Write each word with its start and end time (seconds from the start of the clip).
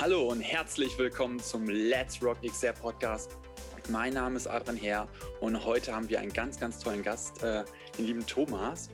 Hallo 0.00 0.28
und 0.30 0.40
herzlich 0.40 0.98
willkommen 0.98 1.38
zum 1.38 1.68
Let's 1.68 2.20
Rock 2.22 2.38
XR 2.42 2.72
Podcast. 2.72 3.36
Mein 3.88 4.14
Name 4.14 4.36
ist 4.36 4.46
Adrian 4.46 4.76
Herr 4.76 5.08
und 5.40 5.64
heute 5.64 5.94
haben 5.94 6.08
wir 6.08 6.18
einen 6.18 6.32
ganz, 6.32 6.58
ganz 6.58 6.80
tollen 6.80 7.02
Gast, 7.02 7.42
äh, 7.42 7.64
den 7.96 8.06
lieben 8.06 8.26
Thomas. 8.26 8.90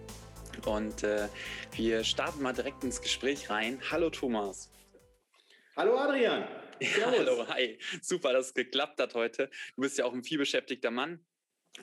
Und 0.66 1.04
äh, 1.04 1.28
wir 1.72 2.04
starten 2.04 2.42
mal 2.42 2.52
direkt 2.52 2.84
ins 2.84 3.00
Gespräch 3.00 3.48
rein. 3.48 3.80
Hallo 3.90 4.10
Thomas. 4.10 4.70
Hallo 5.76 5.96
Adrian. 5.96 6.46
Ja, 6.80 7.10
hallo, 7.10 7.44
hi. 7.48 7.76
Super, 8.02 8.32
dass 8.32 8.48
es 8.48 8.54
geklappt 8.54 9.00
hat 9.00 9.14
heute. 9.14 9.50
Du 9.74 9.82
bist 9.82 9.98
ja 9.98 10.04
auch 10.04 10.12
ein 10.12 10.22
vielbeschäftigter 10.22 10.92
Mann. 10.92 11.24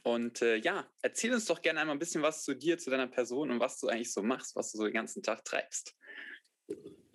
Und 0.03 0.41
äh, 0.41 0.57
ja, 0.57 0.89
erzähl 1.01 1.33
uns 1.33 1.45
doch 1.45 1.61
gerne 1.61 1.81
einmal 1.81 1.95
ein 1.95 1.99
bisschen 1.99 2.21
was 2.21 2.43
zu 2.43 2.53
dir, 2.53 2.77
zu 2.77 2.89
deiner 2.89 3.07
Person 3.07 3.51
und 3.51 3.59
was 3.59 3.79
du 3.79 3.87
eigentlich 3.87 4.13
so 4.13 4.21
machst, 4.21 4.55
was 4.55 4.71
du 4.71 4.77
so 4.77 4.85
den 4.85 4.93
ganzen 4.93 5.23
Tag 5.23 5.43
treibst. 5.45 5.95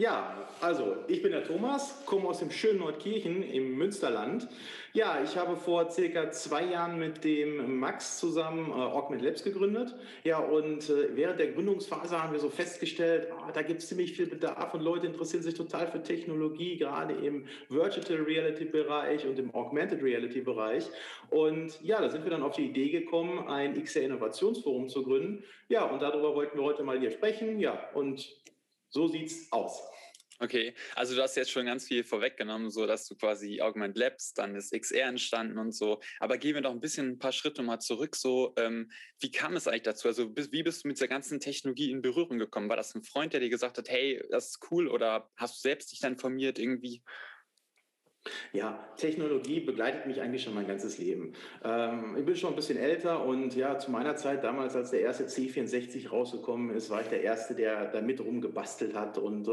Ja, 0.00 0.48
also 0.62 0.96
ich 1.08 1.22
bin 1.22 1.32
der 1.32 1.44
Thomas, 1.44 2.06
komme 2.06 2.26
aus 2.26 2.38
dem 2.38 2.50
schönen 2.50 2.78
Nordkirchen 2.78 3.42
im 3.42 3.76
Münsterland. 3.76 4.48
Ja, 4.94 5.22
ich 5.22 5.36
habe 5.36 5.56
vor 5.56 5.90
circa 5.90 6.30
zwei 6.30 6.64
Jahren 6.64 6.98
mit 6.98 7.22
dem 7.22 7.78
Max 7.78 8.18
zusammen 8.18 8.70
äh, 8.70 8.72
Augment 8.72 9.20
Labs 9.20 9.44
gegründet. 9.44 9.94
Ja, 10.24 10.38
und 10.38 10.88
äh, 10.88 11.14
während 11.14 11.38
der 11.38 11.52
Gründungsphase 11.52 12.18
haben 12.18 12.32
wir 12.32 12.40
so 12.40 12.48
festgestellt, 12.48 13.28
oh, 13.30 13.50
da 13.52 13.60
gibt 13.60 13.82
es 13.82 13.88
ziemlich 13.88 14.14
viel 14.14 14.24
Bedarf 14.24 14.72
und 14.72 14.80
Leute 14.80 15.06
interessieren 15.06 15.42
sich 15.42 15.52
total 15.52 15.86
für 15.86 16.02
Technologie, 16.02 16.78
gerade 16.78 17.12
im 17.12 17.46
Virtual 17.68 18.22
Reality 18.22 18.64
Bereich 18.64 19.26
und 19.26 19.38
im 19.38 19.54
Augmented 19.54 20.02
Reality 20.02 20.40
Bereich. 20.40 20.88
Und 21.28 21.78
ja, 21.82 22.00
da 22.00 22.08
sind 22.08 22.24
wir 22.24 22.30
dann 22.30 22.42
auf 22.42 22.56
die 22.56 22.64
Idee 22.64 22.88
gekommen, 22.88 23.46
ein 23.48 23.74
XR 23.74 24.04
Innovationsforum 24.04 24.88
zu 24.88 25.02
gründen. 25.02 25.44
Ja, 25.68 25.84
und 25.84 26.00
darüber 26.00 26.34
wollten 26.34 26.56
wir 26.56 26.64
heute 26.64 26.84
mal 26.84 26.98
hier 26.98 27.10
sprechen. 27.10 27.60
Ja, 27.60 27.78
und 27.92 28.26
so 28.90 29.08
sieht's 29.08 29.50
aus. 29.50 29.80
Okay, 30.42 30.74
also 30.94 31.14
du 31.14 31.20
hast 31.20 31.36
jetzt 31.36 31.50
schon 31.50 31.66
ganz 31.66 31.86
viel 31.86 32.02
vorweggenommen, 32.02 32.70
so 32.70 32.86
dass 32.86 33.06
du 33.06 33.14
quasi 33.14 33.60
Augment 33.60 33.94
Labs, 33.94 34.32
dann 34.32 34.56
ist 34.56 34.72
XR 34.72 35.08
entstanden 35.08 35.58
und 35.58 35.72
so. 35.72 36.00
Aber 36.18 36.38
gehen 36.38 36.54
wir 36.54 36.62
doch 36.62 36.70
ein 36.70 36.80
bisschen 36.80 37.10
ein 37.10 37.18
paar 37.18 37.32
Schritte 37.32 37.62
mal 37.62 37.78
zurück. 37.78 38.16
So, 38.16 38.54
ähm, 38.56 38.90
wie 39.18 39.30
kam 39.30 39.54
es 39.54 39.68
eigentlich 39.68 39.82
dazu? 39.82 40.08
Also 40.08 40.34
wie 40.34 40.62
bist 40.62 40.82
du 40.82 40.88
mit 40.88 40.96
dieser 40.96 41.08
ganzen 41.08 41.40
Technologie 41.40 41.90
in 41.90 42.00
Berührung 42.00 42.38
gekommen? 42.38 42.70
War 42.70 42.78
das 42.78 42.94
ein 42.94 43.02
Freund, 43.02 43.34
der 43.34 43.40
dir 43.40 43.50
gesagt 43.50 43.76
hat, 43.76 43.90
hey, 43.90 44.24
das 44.30 44.46
ist 44.46 44.66
cool, 44.70 44.88
oder 44.88 45.30
hast 45.36 45.56
du 45.58 45.60
selbst 45.60 45.92
dich 45.92 46.00
dann 46.00 46.14
informiert 46.14 46.58
irgendwie? 46.58 47.02
Ja, 48.52 48.78
Technologie 48.96 49.60
begleitet 49.60 50.06
mich 50.06 50.20
eigentlich 50.20 50.42
schon 50.42 50.54
mein 50.54 50.66
ganzes 50.66 50.98
Leben. 50.98 51.32
Ähm, 51.64 52.16
ich 52.18 52.24
bin 52.26 52.36
schon 52.36 52.50
ein 52.50 52.56
bisschen 52.56 52.76
älter 52.76 53.24
und 53.24 53.56
ja, 53.56 53.78
zu 53.78 53.90
meiner 53.90 54.16
Zeit, 54.16 54.44
damals 54.44 54.76
als 54.76 54.90
der 54.90 55.00
erste 55.00 55.24
C64 55.24 56.10
rausgekommen 56.10 56.70
ist, 56.74 56.90
war 56.90 57.00
ich 57.00 57.06
der 57.06 57.22
Erste, 57.22 57.54
der 57.54 57.86
da 57.86 58.02
mit 58.02 58.20
rumgebastelt 58.20 58.94
hat 58.94 59.16
und 59.16 59.48
äh, 59.48 59.52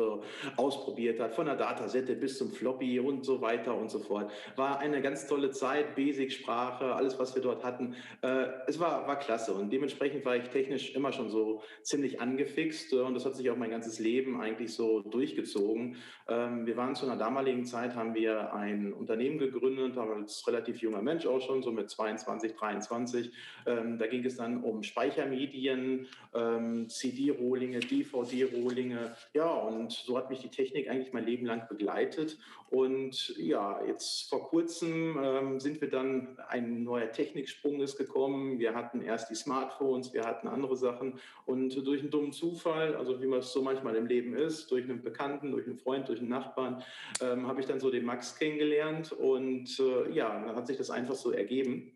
ausprobiert 0.57 1.21
hat, 1.21 1.33
von 1.33 1.45
der 1.45 1.55
Datasette 1.55 2.15
bis 2.15 2.37
zum 2.37 2.51
Floppy 2.51 2.99
und 2.99 3.23
so 3.23 3.39
weiter 3.39 3.73
und 3.73 3.89
so 3.89 3.99
fort. 3.99 4.31
War 4.57 4.79
eine 4.79 5.01
ganz 5.01 5.27
tolle 5.27 5.51
Zeit, 5.51 5.95
Basic-Sprache, 5.95 6.93
alles, 6.93 7.17
was 7.19 7.35
wir 7.35 7.41
dort 7.41 7.63
hatten. 7.63 7.95
Äh, 8.21 8.47
es 8.67 8.81
war, 8.81 9.07
war 9.07 9.17
klasse 9.17 9.53
und 9.53 9.71
dementsprechend 9.71 10.25
war 10.25 10.35
ich 10.35 10.49
technisch 10.49 10.93
immer 10.93 11.13
schon 11.13 11.29
so 11.29 11.61
ziemlich 11.83 12.19
angefixt 12.19 12.91
äh, 12.91 12.97
und 12.97 13.13
das 13.13 13.25
hat 13.25 13.35
sich 13.35 13.49
auch 13.49 13.57
mein 13.57 13.71
ganzes 13.71 13.99
Leben 13.99 14.41
eigentlich 14.41 14.73
so 14.73 14.99
durchgezogen. 15.01 15.95
Ähm, 16.27 16.65
wir 16.65 16.75
waren 16.75 16.95
zu 16.95 17.05
einer 17.05 17.15
damaligen 17.15 17.63
Zeit, 17.63 17.95
haben 17.95 18.13
wir 18.13 18.53
ein 18.57 18.66
Unternehmen 18.93 19.37
gegründet, 19.37 19.97
als 19.97 20.47
relativ 20.47 20.77
junger 20.81 21.01
Mensch 21.01 21.25
auch 21.25 21.41
schon, 21.41 21.63
so 21.63 21.71
mit 21.71 21.89
22, 21.89 22.55
23. 22.55 23.31
Ähm, 23.65 23.97
da 23.97 24.07
ging 24.07 24.25
es 24.25 24.37
dann 24.37 24.63
um 24.63 24.83
Speichermedien, 24.83 26.07
ähm, 26.33 26.89
CD-Rohlinge, 26.89 27.79
DVD-Rohlinge. 27.79 29.15
Ja, 29.33 29.49
und 29.49 29.91
so 29.91 30.17
hat 30.17 30.29
mich 30.29 30.39
die 30.39 30.49
Technik 30.49 30.89
eigentlich 30.89 31.13
mein 31.13 31.25
Leben 31.25 31.45
lang 31.45 31.67
begleitet. 31.67 32.37
Und 32.69 33.33
ja, 33.37 33.81
jetzt 33.85 34.29
vor 34.29 34.43
kurzem 34.43 35.17
ähm, 35.23 35.59
sind 35.59 35.79
wir 35.79 35.89
dann, 35.89 36.37
ein 36.49 36.83
neuer 36.83 37.09
Techniksprung 37.11 37.79
ist 37.79 37.97
gekommen. 37.97 38.59
Wir 38.59 38.75
hatten 38.75 39.01
erst 39.01 39.29
die 39.29 39.35
Smartphones, 39.35 40.13
wir 40.13 40.25
hatten 40.25 40.49
andere 40.49 40.75
Sachen. 40.75 41.19
Und 41.45 41.75
durch 41.87 42.01
einen 42.01 42.09
dummen 42.09 42.33
Zufall, 42.33 42.95
also 42.95 43.21
wie 43.21 43.27
man 43.27 43.39
es 43.39 43.53
so 43.53 43.61
manchmal 43.61 43.95
im 43.95 44.05
Leben 44.05 44.33
ist, 44.35 44.69
durch 44.69 44.83
einen 44.83 45.01
Bekannten, 45.01 45.51
durch 45.51 45.65
einen 45.65 45.77
Freund, 45.77 46.09
durch 46.09 46.19
einen 46.19 46.27
Nachbarn, 46.27 46.83
ähm, 47.21 47.47
habe 47.47 47.61
ich 47.61 47.67
dann 47.67 47.79
so 47.79 47.89
den 47.89 48.03
Max 48.03 48.37
kennengelernt 48.47 49.11
und 49.11 49.79
äh, 49.79 50.11
ja, 50.11 50.43
dann 50.45 50.55
hat 50.55 50.67
sich 50.67 50.77
das 50.77 50.89
einfach 50.89 51.15
so 51.15 51.31
ergeben 51.31 51.93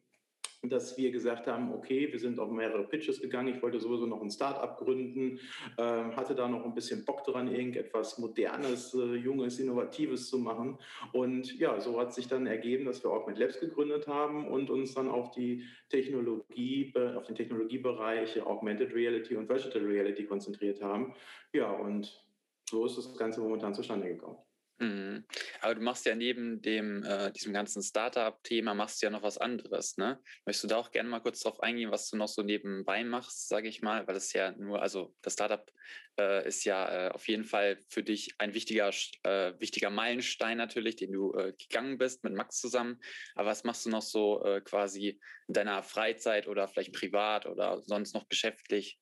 dass 0.63 0.95
wir 0.95 1.09
gesagt 1.09 1.47
haben, 1.47 1.73
okay, 1.73 2.11
wir 2.11 2.19
sind 2.19 2.37
auf 2.37 2.51
mehrere 2.51 2.83
Pitches 2.83 3.19
gegangen. 3.19 3.55
Ich 3.55 3.63
wollte 3.63 3.79
sowieso 3.79 4.05
noch 4.05 4.21
ein 4.21 4.29
Startup 4.29 4.77
gründen, 4.77 5.39
äh, 5.77 5.81
hatte 5.81 6.35
da 6.35 6.47
noch 6.47 6.63
ein 6.63 6.75
bisschen 6.75 7.03
Bock 7.03 7.23
dran, 7.23 7.47
irgendetwas 7.47 8.19
Modernes, 8.19 8.93
äh, 8.93 9.15
Junges, 9.15 9.59
Innovatives 9.59 10.29
zu 10.29 10.37
machen. 10.37 10.77
Und 11.13 11.57
ja, 11.59 11.79
so 11.81 11.99
hat 11.99 12.13
sich 12.13 12.27
dann 12.27 12.45
ergeben, 12.45 12.85
dass 12.85 13.03
wir 13.03 13.09
Augment 13.09 13.39
Labs 13.39 13.59
gegründet 13.59 14.07
haben 14.07 14.47
und 14.47 14.69
uns 14.69 14.93
dann 14.93 15.09
auf 15.09 15.31
die 15.31 15.65
Technologie, 15.89 16.93
auf 17.15 17.25
den 17.25 17.35
Technologiebereich 17.35 18.45
Augmented 18.45 18.93
Reality 18.93 19.35
und 19.35 19.49
Virtual 19.49 19.83
Reality 19.83 20.25
konzentriert 20.25 20.79
haben. 20.83 21.15
Ja, 21.53 21.71
und 21.71 22.23
so 22.69 22.85
ist 22.85 22.99
das 22.99 23.17
Ganze 23.17 23.41
momentan 23.41 23.73
zustande 23.73 24.09
gekommen. 24.09 24.37
Mhm. 24.81 25.25
Aber 25.61 25.75
du 25.75 25.81
machst 25.81 26.07
ja 26.07 26.15
neben 26.15 26.59
dem, 26.63 27.03
äh, 27.03 27.31
diesem 27.31 27.53
ganzen 27.53 27.83
Startup-Thema, 27.83 28.73
machst 28.73 28.99
du 29.01 29.05
ja 29.05 29.11
noch 29.11 29.21
was 29.21 29.37
anderes, 29.37 29.97
ne? 29.97 30.19
Möchtest 30.43 30.63
du 30.63 30.67
da 30.69 30.77
auch 30.77 30.89
gerne 30.89 31.07
mal 31.07 31.19
kurz 31.19 31.41
drauf 31.41 31.59
eingehen, 31.61 31.91
was 31.91 32.09
du 32.09 32.17
noch 32.17 32.27
so 32.27 32.41
nebenbei 32.41 33.03
machst, 33.03 33.47
sage 33.47 33.67
ich 33.67 33.83
mal, 33.83 34.07
weil 34.07 34.15
es 34.15 34.33
ja 34.33 34.53
nur, 34.53 34.81
also 34.81 35.15
das 35.21 35.33
Startup 35.33 35.71
äh, 36.19 36.47
ist 36.47 36.63
ja 36.63 37.09
äh, 37.09 37.11
auf 37.11 37.27
jeden 37.27 37.45
Fall 37.45 37.77
für 37.89 38.01
dich 38.01 38.33
ein 38.39 38.55
wichtiger, 38.55 38.89
äh, 39.21 39.53
wichtiger 39.59 39.91
Meilenstein 39.91 40.57
natürlich, 40.57 40.95
den 40.95 41.11
du 41.11 41.31
äh, 41.35 41.53
gegangen 41.53 41.99
bist 41.99 42.23
mit 42.23 42.33
Max 42.33 42.59
zusammen. 42.59 42.99
Aber 43.35 43.49
was 43.49 43.63
machst 43.63 43.85
du 43.85 43.91
noch 43.91 44.01
so 44.01 44.43
äh, 44.43 44.61
quasi 44.61 45.19
in 45.47 45.53
deiner 45.53 45.83
Freizeit 45.83 46.47
oder 46.47 46.67
vielleicht 46.67 46.93
privat 46.93 47.45
oder 47.45 47.83
sonst 47.83 48.15
noch 48.15 48.27
geschäftlich? 48.29 49.00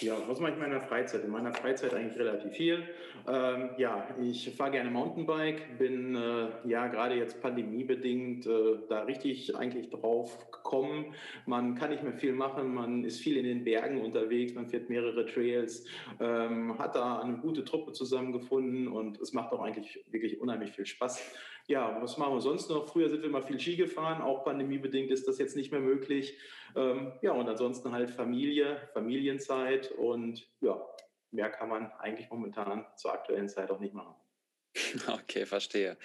Ja, 0.00 0.14
was 0.26 0.40
mache 0.40 0.50
ich 0.50 0.56
in 0.56 0.62
meiner 0.62 0.82
Freizeit? 0.82 1.24
In 1.24 1.30
meiner 1.30 1.54
Freizeit 1.54 1.94
eigentlich 1.94 2.18
relativ 2.18 2.52
viel. 2.52 2.82
Ähm, 3.28 3.70
ja, 3.78 4.06
ich 4.20 4.54
fahre 4.54 4.72
gerne 4.72 4.90
Mountainbike, 4.90 5.78
bin 5.78 6.14
äh, 6.14 6.48
ja 6.64 6.86
gerade 6.88 7.14
jetzt 7.14 7.40
pandemiebedingt 7.40 8.46
äh, 8.46 8.78
da 8.88 9.02
richtig 9.02 9.56
eigentlich 9.56 9.88
drauf 9.88 10.50
gekommen. 10.50 11.14
Man 11.46 11.76
kann 11.76 11.90
nicht 11.90 12.02
mehr 12.02 12.12
viel 12.12 12.32
machen, 12.32 12.74
man 12.74 13.04
ist 13.04 13.20
viel 13.20 13.38
in 13.38 13.44
den 13.44 13.64
Bergen 13.64 14.02
unterwegs, 14.02 14.54
man 14.54 14.66
fährt 14.66 14.90
mehrere 14.90 15.24
Trails, 15.24 15.86
ähm, 16.20 16.78
hat 16.78 16.94
da 16.94 17.20
eine 17.20 17.38
gute 17.38 17.64
Truppe 17.64 17.92
zusammengefunden 17.92 18.88
und 18.88 19.18
es 19.20 19.32
macht 19.32 19.52
auch 19.52 19.62
eigentlich 19.62 20.04
wirklich 20.10 20.40
unheimlich 20.40 20.72
viel 20.72 20.86
Spaß. 20.86 21.22
Ja, 21.68 21.98
was 22.00 22.16
machen 22.16 22.34
wir 22.34 22.40
sonst 22.40 22.70
noch? 22.70 22.86
Früher 22.86 23.08
sind 23.08 23.22
wir 23.22 23.30
mal 23.30 23.42
viel 23.42 23.58
Ski 23.58 23.74
gefahren, 23.74 24.22
auch 24.22 24.44
pandemiebedingt 24.44 25.10
ist 25.10 25.26
das 25.26 25.38
jetzt 25.38 25.56
nicht 25.56 25.72
mehr 25.72 25.80
möglich. 25.80 26.38
Ähm, 26.76 27.12
ja, 27.22 27.32
und 27.32 27.48
ansonsten 27.48 27.90
halt 27.90 28.10
Familie, 28.10 28.88
Familienzeit 28.92 29.90
und 29.92 30.46
ja, 30.60 30.80
mehr 31.30 31.50
kann 31.50 31.70
man 31.70 31.90
eigentlich 31.92 32.28
momentan 32.30 32.86
zur 32.96 33.12
aktuellen 33.12 33.48
Zeit 33.48 33.70
auch 33.70 33.80
nicht 33.80 33.94
machen. 33.94 34.14
Okay, 35.08 35.46
verstehe. 35.46 35.96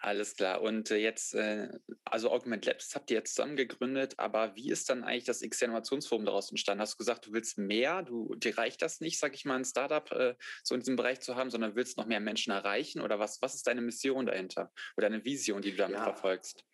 Alles 0.00 0.36
klar. 0.36 0.62
Und 0.62 0.90
äh, 0.90 0.96
jetzt, 0.96 1.34
äh, 1.34 1.68
also 2.04 2.30
Augment 2.30 2.64
Labs 2.64 2.94
habt 2.94 3.10
ihr 3.10 3.16
jetzt 3.16 3.34
zusammen 3.34 3.56
gegründet, 3.56 4.18
aber 4.18 4.54
wie 4.56 4.70
ist 4.70 4.88
dann 4.88 5.04
eigentlich 5.04 5.24
das 5.24 5.42
X-Innovationsforum 5.42 6.24
daraus 6.24 6.50
entstanden? 6.50 6.80
Hast 6.80 6.94
du 6.94 6.98
gesagt, 6.98 7.26
du 7.26 7.32
willst 7.32 7.58
mehr? 7.58 8.02
Du, 8.02 8.34
dir 8.36 8.56
reicht 8.56 8.82
das 8.82 9.00
nicht, 9.00 9.18
sag 9.18 9.34
ich 9.34 9.44
mal, 9.44 9.56
ein 9.56 9.64
Startup 9.64 10.10
äh, 10.12 10.34
so 10.62 10.74
in 10.74 10.80
diesem 10.80 10.96
Bereich 10.96 11.20
zu 11.20 11.36
haben, 11.36 11.50
sondern 11.50 11.74
willst 11.74 11.96
noch 11.96 12.06
mehr 12.06 12.20
Menschen 12.20 12.52
erreichen? 12.52 13.00
Oder 13.00 13.18
was, 13.18 13.42
was 13.42 13.54
ist 13.54 13.66
deine 13.66 13.80
Mission 13.80 14.26
dahinter? 14.26 14.72
Oder 14.96 15.08
eine 15.08 15.24
Vision, 15.24 15.62
die 15.62 15.72
du 15.72 15.76
damit 15.76 15.98
ja. 15.98 16.04
verfolgst? 16.04 16.64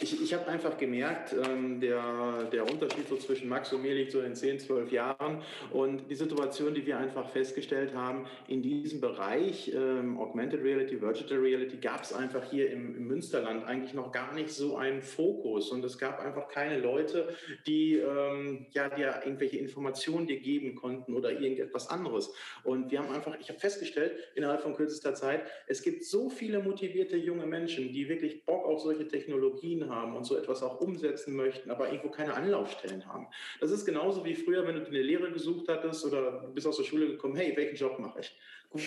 Ich, 0.00 0.20
ich 0.20 0.34
habe 0.34 0.46
einfach 0.48 0.76
gemerkt, 0.76 1.32
ähm, 1.32 1.80
der, 1.80 2.48
der 2.52 2.68
Unterschied 2.70 3.08
so 3.08 3.16
zwischen 3.16 3.48
Max 3.48 3.72
und 3.72 3.82
mir 3.82 3.94
liegt 3.94 4.12
so 4.12 4.20
in 4.20 4.34
10, 4.34 4.58
12 4.58 4.92
Jahren. 4.92 5.42
Und 5.70 6.10
die 6.10 6.16
Situation, 6.16 6.74
die 6.74 6.84
wir 6.84 6.98
einfach 6.98 7.30
festgestellt 7.30 7.94
haben, 7.94 8.26
in 8.48 8.62
diesem 8.62 9.00
Bereich 9.00 9.72
ähm, 9.74 10.18
Augmented 10.18 10.62
Reality, 10.62 11.00
Virtual 11.00 11.40
Reality, 11.40 11.76
gab 11.76 12.02
es 12.02 12.12
einfach 12.12 12.44
hier 12.50 12.70
im, 12.70 12.96
im, 12.96 13.06
Münsterland 13.06 13.64
eigentlich 13.64 13.94
noch 13.94 14.10
gar 14.10 14.34
nicht 14.34 14.50
so 14.50 14.76
einen 14.76 15.02
Fokus. 15.02 15.70
Und 15.70 15.84
es 15.84 15.96
gab 15.98 16.20
einfach 16.20 16.48
keine 16.48 16.78
Leute, 16.80 17.34
die 17.66 17.94
ähm, 17.94 18.66
ja 18.72 18.88
dir 18.90 19.22
irgendwelche 19.24 19.58
Informationen 19.58 20.26
dir 20.26 20.40
geben 20.40 20.74
konnten 20.74 21.14
oder 21.14 21.30
irgendetwas 21.30 21.88
anderes. 21.88 22.34
Und 22.64 22.90
wir 22.90 22.98
haben 22.98 23.14
einfach, 23.14 23.38
ich 23.40 23.48
habe 23.48 23.60
festgestellt, 23.60 24.12
innerhalb 24.34 24.60
von 24.60 24.74
kürzester 24.74 25.14
Zeit, 25.14 25.46
es 25.68 25.82
gibt 25.82 26.04
so 26.04 26.28
viele 26.28 26.58
motivierte 26.58 27.16
junge 27.16 27.46
Menschen, 27.46 27.92
die 27.92 28.08
wirklich 28.08 28.44
Bock 28.44 28.66
auf 28.66 28.80
solche 28.80 29.08
Technologien 29.08 29.75
haben 29.88 30.16
und 30.16 30.24
so 30.24 30.36
etwas 30.36 30.62
auch 30.62 30.80
umsetzen 30.80 31.36
möchten, 31.36 31.70
aber 31.70 31.88
irgendwo 31.88 32.10
keine 32.10 32.34
Anlaufstellen 32.34 33.06
haben. 33.06 33.26
Das 33.60 33.70
ist 33.70 33.84
genauso 33.84 34.24
wie 34.24 34.34
früher, 34.34 34.66
wenn 34.66 34.76
du 34.76 34.86
eine 34.86 35.02
Lehre 35.02 35.30
gesucht 35.30 35.68
hattest 35.68 36.04
oder 36.04 36.48
bist 36.54 36.66
aus 36.66 36.76
der 36.76 36.84
Schule 36.84 37.08
gekommen, 37.08 37.36
hey, 37.36 37.52
welchen 37.56 37.76
Job 37.76 37.98
mache 37.98 38.20
ich? 38.20 38.38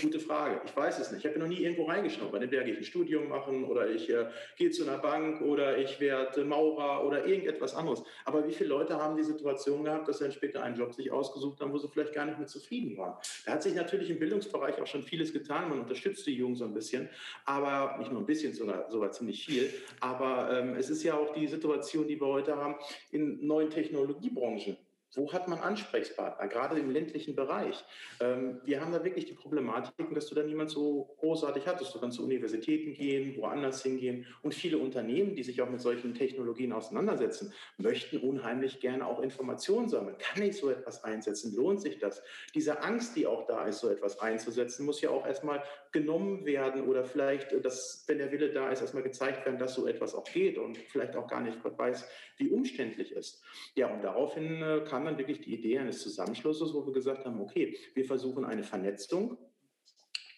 Gute 0.02 0.20
Frage. 0.20 0.62
Ich 0.66 0.76
weiß 0.76 1.00
es 1.00 1.12
nicht. 1.12 1.26
Ich 1.26 1.30
habe 1.30 1.40
noch 1.40 1.48
nie 1.48 1.64
irgendwo 1.64 1.86
reingeschaut. 1.86 2.34
Dann 2.34 2.52
werde 2.52 2.70
ich 2.70 2.78
ein 2.78 2.84
Studium 2.84 3.28
machen 3.28 3.64
oder 3.66 3.90
ich 3.90 4.10
äh, 4.10 4.28
gehe 4.58 4.70
zu 4.70 4.84
einer 4.84 4.98
Bank 4.98 5.42
oder 5.42 5.78
ich 5.78 6.00
werde 6.00 6.46
Maurer 6.46 7.06
oder 7.06 7.26
irgendetwas 7.26 7.76
anderes. 7.76 8.04
Aber 8.26 8.48
wie 8.48 8.54
viele 8.54 8.70
Leute 8.70 8.96
haben 8.98 9.16
die 9.16 9.24
Situation 9.24 9.84
gehabt, 9.84 10.08
dass 10.08 10.20
sie 10.20 10.26
dann 10.26 10.34
später 10.34 10.64
einen 10.64 10.78
Job 10.78 10.94
sich 10.94 11.12
ausgesucht 11.12 11.60
haben, 11.60 11.74
wo 11.74 11.78
sie 11.78 11.88
vielleicht 11.88 12.14
gar 12.14 12.26
nicht 12.26 12.38
mehr 12.38 12.48
zufrieden 12.48 12.98
waren? 12.98 13.16
Da 13.46 13.54
hat 13.54 13.64
sich 13.64 13.74
natürlich 13.74 14.10
im 14.10 14.20
Bildungsbereich 14.20 14.80
auch 14.82 14.88
schon 14.88 15.04
vieles 15.04 15.34
getan. 15.34 15.70
Man 15.70 15.80
unterstützt 15.80 16.26
die 16.28 16.36
Jungen 16.36 16.56
so 16.56 16.66
ein 16.66 16.74
bisschen, 16.74 17.10
aber 17.46 17.98
nicht 17.98 18.12
nur 18.12 18.22
ein 18.22 18.26
bisschen, 18.26 18.54
sogar, 18.54 18.90
sogar 18.90 19.12
ziemlich 19.12 19.46
viel. 19.46 19.74
Aber 20.00 20.52
ähm, 20.58 20.76
es 20.76 20.90
ist 20.90 21.04
ja 21.04 21.16
auch 21.16 21.34
die 21.34 21.48
Situation, 21.48 22.08
die 22.08 22.20
wir 22.20 22.28
heute 22.28 22.56
haben 22.56 22.76
in 23.12 23.46
neuen 23.46 23.70
Technologiebranchen. 23.70 24.78
Wo 25.16 25.34
hat 25.34 25.48
man 25.48 25.60
Ansprechpartner, 25.60 26.48
gerade 26.48 26.80
im 26.80 26.92
ländlichen 26.92 27.36
Bereich? 27.36 27.84
Ähm, 28.20 28.62
wir 28.64 28.80
haben 28.80 28.92
da 28.92 29.04
wirklich 29.04 29.26
die 29.26 29.34
Problematiken, 29.34 30.14
dass 30.14 30.28
du 30.28 30.36
da 30.36 30.44
niemand 30.44 30.70
so 30.70 31.16
großartig 31.20 31.66
hattest. 31.66 31.96
Du 31.96 32.00
kannst 32.00 32.18
zu 32.18 32.24
Universitäten 32.24 32.94
gehen, 32.94 33.36
woanders 33.38 33.82
hingehen. 33.82 34.28
Und 34.44 34.54
viele 34.54 34.78
Unternehmen, 34.78 35.36
die 35.36 35.44
sich 35.44 35.62
auch 35.62 35.70
mit 35.70 35.82
solchen 35.82 36.14
Technologien 36.14 36.72
auseinandersetzen, 36.74 37.54
möchten 37.78 38.18
unheimlich 38.18 38.80
gerne 38.82 39.08
auch 39.08 39.22
Informationen 39.22 39.90
sammeln. 39.90 40.16
Kann 40.20 40.44
ich 40.44 40.58
so 40.58 40.70
etwas 40.70 41.04
einsetzen? 41.04 41.56
Lohnt 41.56 41.82
sich 41.82 41.98
das? 41.98 42.22
Diese 42.54 42.84
Angst, 42.84 43.16
die 43.16 43.26
auch 43.26 43.48
da 43.48 43.66
ist, 43.66 43.80
so 43.80 43.90
etwas 43.90 44.20
einzusetzen, 44.20 44.86
muss 44.86 45.02
ja 45.02 45.10
auch 45.10 45.26
erstmal 45.26 45.64
genommen 45.92 46.46
werden 46.46 46.88
oder 46.88 47.04
vielleicht, 47.04 47.52
äh, 47.52 47.62
dass, 47.62 48.04
wenn 48.08 48.18
der 48.18 48.32
Wille 48.32 48.52
da 48.52 48.70
ist, 48.70 48.82
erstmal 48.82 49.04
gezeigt 49.04 49.46
werden, 49.46 49.60
dass 49.60 49.74
so 49.74 49.88
etwas 49.88 50.14
auch 50.14 50.26
geht 50.26 50.58
und 50.58 50.78
vielleicht 50.78 51.16
auch 51.16 51.28
gar 51.28 51.42
nicht 51.42 51.62
Gott 51.64 51.78
weiß, 51.78 52.08
wie 52.38 52.50
umständlich 52.50 53.12
ist. 53.12 53.44
Ja, 53.76 53.92
und 53.94 54.04
daraufhin 54.04 54.62
äh, 54.62 54.84
kam 54.88 55.06
dann 55.06 55.18
wirklich 55.18 55.42
die 55.42 55.54
Idee 55.54 55.80
eines 55.80 56.02
Zusammenschlusses, 56.02 56.74
wo 56.74 56.86
wir 56.86 56.94
gesagt 56.94 57.26
haben, 57.26 57.42
okay, 57.42 57.78
wir 57.94 58.06
versuchen 58.06 58.46
eine 58.46 58.64
Vernetzung 58.64 59.38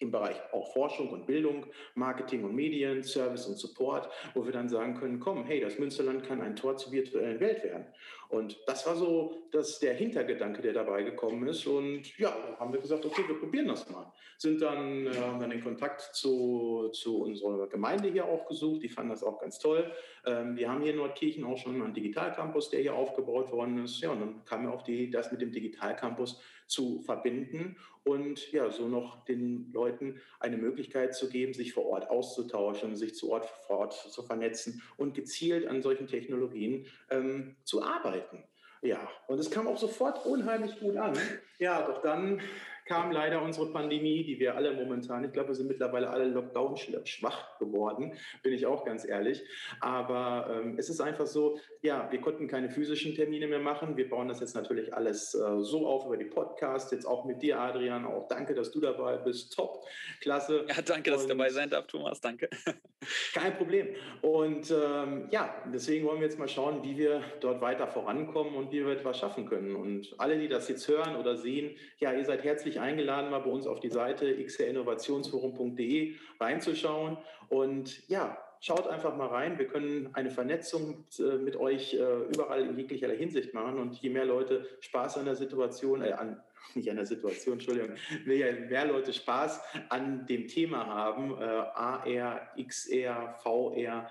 im 0.02 0.10
Bereich 0.10 0.36
auch 0.52 0.72
Forschung 0.72 1.10
und 1.10 1.26
Bildung, 1.26 1.66
Marketing 1.94 2.44
und 2.44 2.54
Medien, 2.54 3.02
Service 3.02 3.46
und 3.46 3.56
Support, 3.56 4.10
wo 4.34 4.44
wir 4.44 4.52
dann 4.52 4.68
sagen 4.68 4.94
können, 4.94 5.20
komm, 5.20 5.44
hey, 5.44 5.60
das 5.60 5.78
Münsterland 5.78 6.24
kann 6.24 6.40
ein 6.40 6.56
Tor 6.56 6.76
zur 6.76 6.92
virtuellen 6.92 7.40
Welt 7.40 7.64
werden. 7.64 7.86
Und 8.32 8.58
das 8.66 8.86
war 8.86 8.96
so 8.96 9.42
das, 9.52 9.78
der 9.78 9.92
Hintergedanke, 9.92 10.62
der 10.62 10.72
dabei 10.72 11.02
gekommen 11.02 11.46
ist. 11.46 11.66
Und 11.66 12.18
ja, 12.18 12.34
haben 12.58 12.72
wir 12.72 12.80
gesagt, 12.80 13.04
okay, 13.04 13.22
wir 13.26 13.38
probieren 13.38 13.68
das 13.68 13.90
mal. 13.90 14.10
Sind 14.38 14.62
dann, 14.62 15.06
äh, 15.06 15.14
haben 15.14 15.38
dann 15.38 15.50
den 15.50 15.62
Kontakt 15.62 16.00
zu, 16.00 16.88
zu 16.94 17.24
unserer 17.24 17.66
Gemeinde 17.66 18.08
hier 18.08 18.24
auch 18.24 18.46
gesucht. 18.46 18.82
Die 18.82 18.88
fanden 18.88 19.10
das 19.10 19.22
auch 19.22 19.38
ganz 19.38 19.58
toll. 19.58 19.92
Ähm, 20.24 20.56
wir 20.56 20.70
haben 20.70 20.82
hier 20.82 20.92
in 20.92 20.98
Nordkirchen 20.98 21.44
auch 21.44 21.58
schon 21.58 21.82
einen 21.82 21.94
Digitalcampus, 21.94 22.70
der 22.70 22.80
hier 22.80 22.94
aufgebaut 22.94 23.50
worden 23.50 23.84
ist. 23.84 24.00
Ja, 24.00 24.10
und 24.10 24.20
dann 24.20 24.44
kam 24.44 24.64
mir 24.64 24.72
auch 24.72 24.82
die, 24.82 25.10
das 25.10 25.32
mit 25.32 25.40
dem 25.40 25.52
Digitalcampus 25.52 26.40
zu 26.66 27.00
verbinden 27.02 27.76
und 28.04 28.50
ja, 28.52 28.70
so 28.70 28.88
noch 28.88 29.24
den 29.24 29.70
Leuten 29.72 30.20
eine 30.40 30.56
Möglichkeit 30.56 31.14
zu 31.14 31.28
geben, 31.28 31.54
sich 31.54 31.72
vor 31.72 31.86
Ort 31.86 32.08
auszutauschen, 32.08 32.96
sich 32.96 33.14
zu 33.14 33.30
Ort 33.30 33.46
vor 33.66 33.78
Ort 33.78 33.92
zu 33.92 34.22
vernetzen 34.22 34.82
und 34.96 35.14
gezielt 35.14 35.66
an 35.66 35.82
solchen 35.82 36.06
Technologien 36.06 36.86
ähm, 37.10 37.56
zu 37.64 37.82
arbeiten. 37.82 38.44
Ja, 38.80 39.08
und 39.28 39.38
es 39.38 39.50
kam 39.50 39.68
auch 39.68 39.78
sofort 39.78 40.26
unheimlich 40.26 40.80
gut 40.80 40.96
an. 40.96 41.16
Ja, 41.58 41.86
doch 41.86 42.02
dann 42.02 42.40
kam 42.86 43.12
leider 43.12 43.42
unsere 43.42 43.72
Pandemie, 43.72 44.24
die 44.24 44.38
wir 44.38 44.56
alle 44.56 44.72
momentan, 44.72 45.24
ich 45.24 45.32
glaube, 45.32 45.48
wir 45.48 45.54
sind 45.54 45.68
mittlerweile 45.68 46.10
alle 46.10 46.26
Lockdown 46.26 46.76
schwach 46.76 47.58
geworden, 47.58 48.14
bin 48.42 48.52
ich 48.52 48.66
auch 48.66 48.84
ganz 48.84 49.04
ehrlich. 49.06 49.42
Aber 49.80 50.48
ähm, 50.50 50.76
es 50.78 50.88
ist 50.88 51.00
einfach 51.00 51.26
so, 51.26 51.58
ja, 51.82 52.10
wir 52.10 52.20
konnten 52.20 52.48
keine 52.48 52.70
physischen 52.70 53.14
Termine 53.14 53.46
mehr 53.46 53.58
machen. 53.58 53.96
Wir 53.96 54.08
bauen 54.08 54.28
das 54.28 54.40
jetzt 54.40 54.54
natürlich 54.54 54.94
alles 54.94 55.34
äh, 55.34 55.60
so 55.60 55.86
auf 55.86 56.06
über 56.06 56.16
die 56.16 56.24
Podcasts, 56.24 56.90
jetzt 56.92 57.06
auch 57.06 57.24
mit 57.24 57.42
dir, 57.42 57.60
Adrian. 57.60 58.06
Auch 58.06 58.28
danke, 58.28 58.54
dass 58.54 58.70
du 58.70 58.80
dabei 58.80 59.16
bist. 59.16 59.54
Top, 59.54 59.84
klasse. 60.20 60.64
Ja, 60.68 60.82
danke, 60.82 61.10
dass 61.10 61.22
ich 61.22 61.28
dabei 61.28 61.50
sein 61.50 61.70
darf, 61.70 61.86
Thomas. 61.86 62.20
Danke. 62.20 62.48
Kein 63.34 63.56
Problem. 63.56 63.88
Und 64.20 64.70
ähm, 64.70 65.28
ja, 65.30 65.54
deswegen 65.72 66.06
wollen 66.06 66.20
wir 66.20 66.26
jetzt 66.26 66.38
mal 66.38 66.48
schauen, 66.48 66.82
wie 66.84 66.96
wir 66.96 67.22
dort 67.40 67.60
weiter 67.60 67.86
vorankommen 67.86 68.54
und 68.54 68.70
wie 68.70 68.84
wir 68.84 68.92
etwas 68.92 69.18
schaffen 69.18 69.46
können. 69.46 69.74
Und 69.74 70.14
alle, 70.18 70.38
die 70.38 70.48
das 70.48 70.68
jetzt 70.68 70.86
hören 70.88 71.16
oder 71.16 71.36
sehen, 71.36 71.76
ja, 71.98 72.12
ihr 72.12 72.24
seid 72.24 72.44
herzlich 72.44 72.71
eingeladen, 72.78 73.30
mal 73.30 73.40
bei 73.40 73.50
uns 73.50 73.66
auf 73.66 73.80
die 73.80 73.90
Seite 73.90 74.42
xrinnovationsforum.de 74.44 76.14
reinzuschauen. 76.40 77.18
Und 77.48 78.08
ja, 78.08 78.38
schaut 78.60 78.86
einfach 78.86 79.16
mal 79.16 79.26
rein. 79.26 79.58
Wir 79.58 79.66
können 79.66 80.14
eine 80.14 80.30
Vernetzung 80.30 81.04
äh, 81.18 81.36
mit 81.38 81.56
euch 81.56 81.94
äh, 81.94 81.98
überall 82.34 82.66
in 82.66 82.78
jeglicher 82.78 83.10
Hinsicht 83.10 83.54
machen. 83.54 83.78
Und 83.78 84.00
je 84.00 84.10
mehr 84.10 84.24
Leute 84.24 84.66
Spaß 84.80 85.18
an 85.18 85.26
der 85.26 85.36
Situation, 85.36 86.02
äh, 86.02 86.12
an, 86.12 86.40
nicht 86.74 86.88
an 86.88 86.96
der 86.96 87.06
Situation, 87.06 87.54
Entschuldigung, 87.54 87.96
je 88.24 88.52
mehr 88.52 88.86
Leute 88.86 89.12
Spaß 89.12 89.60
an 89.88 90.26
dem 90.26 90.48
Thema 90.48 90.86
haben, 90.86 91.32
äh, 91.38 91.44
AR, 91.44 92.48
XR, 92.56 93.34
VR 93.42 94.10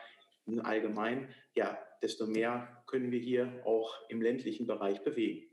allgemein, 0.64 1.30
ja, 1.56 1.78
desto 2.02 2.28
mehr 2.28 2.84
können 2.88 3.12
wir 3.12 3.20
hier 3.20 3.62
auch 3.64 3.96
im 4.10 4.22
ländlichen 4.22 4.68
Bereich 4.68 5.02
bewegen. 5.04 5.51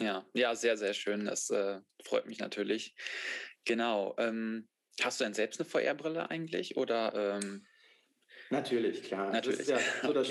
Ja, 0.00 0.26
ja, 0.34 0.54
sehr, 0.56 0.76
sehr 0.76 0.94
schön. 0.94 1.24
Das 1.24 1.50
äh, 1.50 1.80
freut 2.04 2.26
mich 2.26 2.38
natürlich. 2.38 2.94
Genau. 3.64 4.14
Ähm, 4.18 4.68
hast 5.00 5.20
du 5.20 5.24
denn 5.24 5.34
selbst 5.34 5.60
eine 5.60 5.68
VR-Brille 5.68 6.30
eigentlich 6.30 6.76
oder? 6.76 7.14
Ähm 7.38 7.66
Natürlich, 8.54 9.02
klar. 9.02 9.30
Natürlich. 9.30 9.58
Das 9.58 9.68
ist, 9.68 9.70
ja 9.70 9.78
so 10.02 10.12
das, 10.12 10.28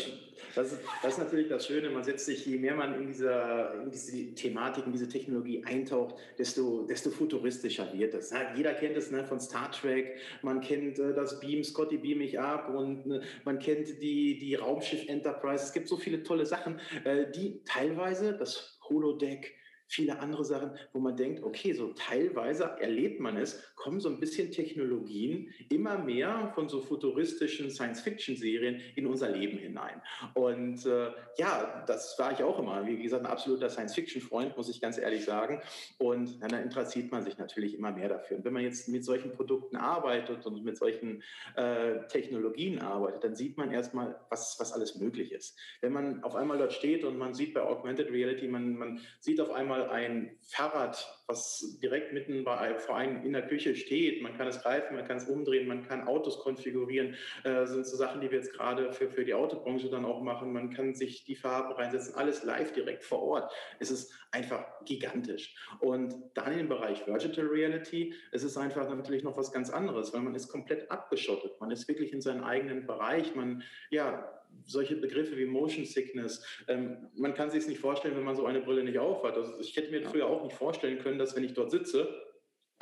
das, 0.56 0.72
ist, 0.74 0.82
das 1.02 1.14
ist 1.14 1.20
natürlich 1.20 1.48
das 1.48 1.68
Schöne. 1.68 1.90
Man 1.90 2.04
setzt 2.04 2.26
sich, 2.26 2.46
je 2.46 2.58
mehr 2.58 2.76
man 2.76 2.96
in, 2.96 3.08
dieser, 3.08 3.82
in 3.82 3.92
diese 3.92 4.34
Thematik, 4.34 4.86
in 4.86 4.92
diese 4.92 5.08
Technologie 5.08 5.64
eintaucht, 5.64 6.16
desto, 6.38 6.86
desto 6.86 7.10
futuristischer 7.10 7.92
wird 7.94 8.14
es. 8.14 8.34
Jeder 8.56 8.74
kennt 8.74 8.98
es 8.98 9.12
ne, 9.12 9.24
von 9.24 9.40
Star 9.40 9.72
Trek, 9.72 10.18
man 10.42 10.62
kennt 10.62 11.00
äh, 11.00 11.14
das 11.14 11.40
Beam, 11.40 11.64
Scotty 11.64 11.98
beam 11.98 12.20
mich 12.20 12.40
ab 12.40 12.70
und 12.74 13.12
äh, 13.12 13.22
man 13.46 13.60
kennt 13.60 14.02
die, 14.02 14.38
die 14.38 14.56
Raumschiff 14.56 15.08
Enterprise. 15.08 15.64
Es 15.64 15.74
gibt 15.74 15.88
so 15.88 15.98
viele 15.98 16.24
tolle 16.24 16.46
Sachen, 16.46 16.80
äh, 17.04 17.32
die 17.32 17.62
teilweise 17.66 18.34
das 18.34 18.80
Holodeck, 18.90 19.56
viele 19.94 20.20
andere 20.20 20.44
Sachen, 20.44 20.72
wo 20.92 21.00
man 21.00 21.16
denkt, 21.16 21.44
okay, 21.44 21.74
so 21.74 21.94
teilweise 21.94 22.64
erlebt 22.80 23.20
man 23.20 23.38
es, 23.38 23.62
kommen 23.76 24.00
so 24.00 24.10
ein 24.10 24.20
bisschen 24.20 24.52
Technologien 24.52 25.54
immer 25.70 25.98
mehr 25.98 26.52
von 26.56 26.68
so 26.68 26.82
futuristischen 26.82 27.70
Science-Fiction-Serien 27.70 28.82
in 28.96 29.06
unser 29.06 29.30
Leben 29.30 29.58
hinein. 29.58 30.02
Und 30.34 30.86
äh, 30.86 31.12
ja, 31.38 31.84
das 31.86 32.18
war 32.18 32.32
ich 32.32 32.42
auch 32.44 32.60
immer, 32.60 32.86
wie 32.86 33.02
gesagt, 33.02 33.26
ein 33.26 33.32
absoluter 33.32 33.70
Science-Fiction-Freund, 33.70 34.58
muss 34.58 34.70
ich 34.70 34.82
ganz 34.82 34.98
ehrlich 34.98 35.26
sagen. 35.26 35.62
Und 36.00 36.42
dann 36.42 36.54
interessiert 36.62 37.12
man 37.12 37.24
sich 37.24 37.38
natürlich 37.38 37.76
immer 37.78 37.92
mehr 37.92 38.10
dafür. 38.10 38.38
Und 38.38 38.46
wenn 38.46 38.54
man 38.54 38.64
jetzt 38.64 38.90
mit 38.90 39.06
solchen 39.06 39.32
Produkten 39.32 39.76
arbeitet 39.76 40.46
und 40.46 40.64
mit 40.64 40.78
solchen 40.78 41.22
äh, 41.56 42.08
Technologien 42.08 42.80
arbeitet, 42.80 43.24
dann 43.24 43.36
sieht 43.36 43.58
man 43.58 43.72
erstmal, 43.72 44.20
was, 44.30 44.56
was 44.60 44.74
alles 44.74 44.96
möglich 44.96 45.32
ist. 45.32 45.58
Wenn 45.82 45.94
man 45.94 46.24
auf 46.24 46.36
einmal 46.36 46.58
dort 46.58 46.74
steht 46.74 47.04
und 47.04 47.18
man 47.18 47.34
sieht 47.34 47.54
bei 47.54 47.62
Augmented 47.62 48.12
Reality, 48.12 48.48
man, 48.48 48.76
man 48.76 49.00
sieht 49.20 49.40
auf 49.40 49.52
einmal 49.52 49.83
ein 49.92 50.38
Fahrrad, 50.42 51.23
was 51.28 51.80
direkt 51.82 52.14
mitten 52.14 52.44
bei, 52.44 52.76
vor 52.76 52.98
einem 52.98 53.24
in 53.24 53.34
der 53.34 53.48
Küche 53.48 53.76
steht. 53.76 54.22
Man 54.22 54.38
kann 54.38 54.48
es 54.48 54.62
greifen, 54.62 54.96
man 54.96 55.06
kann 55.06 55.18
es 55.18 55.30
umdrehen, 55.30 55.68
man 55.68 55.88
kann 55.88 56.08
Autos 56.08 56.40
konfigurieren. 56.40 57.16
Das 57.44 57.70
äh, 57.70 57.74
sind 57.74 57.88
so 57.88 57.96
Sachen, 57.96 58.22
die 58.22 58.30
wir 58.30 58.40
jetzt 58.40 58.54
gerade 58.54 58.92
für, 58.92 59.10
für 59.10 59.24
die 59.24 59.34
Autobranche 59.34 59.90
dann 59.90 60.06
auch 60.06 60.22
machen. 60.22 60.52
Man 60.52 60.70
kann 60.70 60.96
sich 60.96 61.24
die 61.24 61.36
Farben 61.36 61.74
reinsetzen, 61.74 62.16
alles 62.16 62.44
live 62.44 62.74
direkt 62.74 63.04
vor 63.04 63.22
Ort. 63.24 63.52
Es 63.80 63.90
ist 63.90 64.14
einfach 64.32 64.66
gigantisch. 64.86 65.56
Und 65.80 66.16
dann 66.34 66.60
im 66.60 66.68
Bereich 66.68 67.06
Virtual 67.08 67.48
Reality, 67.48 68.14
es 68.32 68.44
ist 68.44 68.58
einfach 68.58 68.90
natürlich 68.94 69.24
noch 69.24 69.38
was 69.38 69.52
ganz 69.52 69.70
anderes, 69.70 70.14
weil 70.14 70.22
man 70.22 70.36
ist 70.36 70.50
komplett 70.50 70.92
abgeschottet. 70.92 71.60
Man 71.60 71.72
ist 71.72 71.88
wirklich 71.88 72.12
in 72.12 72.22
seinem 72.22 72.44
eigenen 72.44 72.86
Bereich. 72.86 73.36
Man, 73.36 73.64
ja, 73.92 74.44
solche 74.66 74.96
Begriffe 74.96 75.38
wie 75.38 75.46
Motion 75.46 75.86
Sickness. 75.86 76.44
Ähm, 76.68 77.10
man 77.16 77.34
kann 77.34 77.50
sich 77.50 77.62
es 77.62 77.68
nicht 77.68 77.80
vorstellen, 77.80 78.16
wenn 78.16 78.24
man 78.24 78.36
so 78.36 78.46
eine 78.46 78.62
Brille 78.62 78.84
nicht 78.84 78.98
aufhat. 78.98 79.36
Also 79.36 79.60
ich 79.60 79.76
hätte 79.76 79.92
mir 79.92 80.04
früher 80.04 80.28
auch 80.28 80.44
nicht 80.44 80.56
vorstellen 80.56 81.00
können, 81.00 81.20
dass 81.24 81.36
wenn 81.36 81.44
ich 81.44 81.54
dort 81.54 81.72
sitze, 81.72 82.08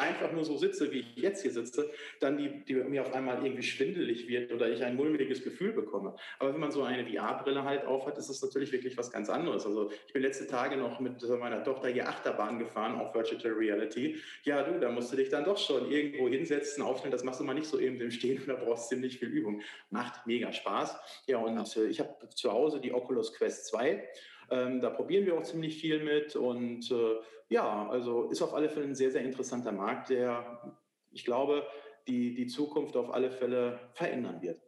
einfach 0.02 0.32
nur 0.32 0.44
so 0.44 0.58
sitze, 0.58 0.92
wie 0.92 1.00
ich 1.00 1.16
jetzt 1.16 1.44
hier 1.44 1.52
sitze, 1.52 1.92
dann 2.20 2.38
die, 2.38 2.66
die 2.66 2.74
mir 2.74 3.02
auf 3.02 3.14
einmal 3.14 3.44
irgendwie 3.46 3.64
schwindelig 3.64 4.28
wird 4.28 4.52
oder 4.52 4.70
ich 4.70 4.84
ein 4.84 4.96
mulmiges 4.96 5.44
Gefühl 5.44 5.74
bekomme. 5.74 6.16
Aber 6.40 6.54
wenn 6.54 6.60
man 6.60 6.72
so 6.72 6.82
eine 6.84 7.06
VR-Brille 7.06 7.64
halt 7.64 7.86
aufhat, 7.86 8.18
ist 8.18 8.30
das 8.30 8.42
natürlich 8.42 8.72
wirklich 8.72 8.98
was 8.98 9.12
ganz 9.12 9.30
anderes. 9.30 9.66
Also 9.66 9.92
ich 10.08 10.14
bin 10.14 10.24
letzte 10.24 10.48
Tage 10.48 10.76
noch 10.76 11.00
mit 11.00 11.22
meiner 11.40 11.64
Tochter 11.64 11.90
hier 11.90 12.10
Achterbahn 12.10 12.58
gefahren 12.58 12.96
auf 12.96 13.14
Virtual 13.14 13.54
Reality. 13.54 14.18
Ja, 14.44 14.64
du, 14.64 14.80
da 14.80 14.90
musst 14.92 15.12
du 15.12 15.18
dich 15.18 15.30
dann 15.30 15.44
doch 15.44 15.58
schon 15.58 15.92
irgendwo 15.92 16.28
hinsetzen, 16.28 16.84
aufstellen. 16.84 17.12
Das 17.12 17.24
machst 17.24 17.40
du 17.40 17.44
mal 17.44 17.54
nicht 17.54 17.68
so 17.68 17.80
eben 17.80 18.02
im 18.02 18.12
Stehen, 18.12 18.42
da 18.48 18.56
brauchst 18.56 18.92
du 18.92 18.96
ziemlich 18.96 19.20
viel 19.20 19.30
Übung. 19.30 19.62
Macht 19.92 20.26
mega 20.26 20.52
Spaß. 20.52 20.96
Ja, 21.28 21.38
und 21.38 21.78
äh, 21.78 21.86
ich 21.86 22.00
habe 22.00 22.28
zu 22.30 22.52
Hause 22.52 22.80
die 22.80 22.92
Oculus 22.92 23.34
Quest 23.34 23.68
2 23.68 24.04
ähm, 24.52 24.82
da 24.82 24.90
probieren 24.90 25.26
wir 25.26 25.38
auch 25.38 25.44
ziemlich 25.44 25.80
viel 25.80 26.04
mit 26.04 26.36
und 26.36 26.92
äh, 26.92 27.16
ja, 27.50 27.88
also 27.90 28.30
ist 28.30 28.42
auf 28.42 28.54
alle 28.54 28.70
Fälle 28.70 28.86
ein 28.86 28.96
sehr, 28.96 29.12
sehr 29.12 29.24
interessanter 29.24 29.72
Markt, 29.72 30.10
der, 30.10 30.78
ich 31.12 31.26
glaube, 31.26 31.68
die, 32.08 32.34
die 32.34 32.48
Zukunft 32.48 32.96
auf 32.96 33.14
alle 33.14 33.32
Fälle 33.32 33.80
verändern 33.94 34.42
wird. 34.42 34.62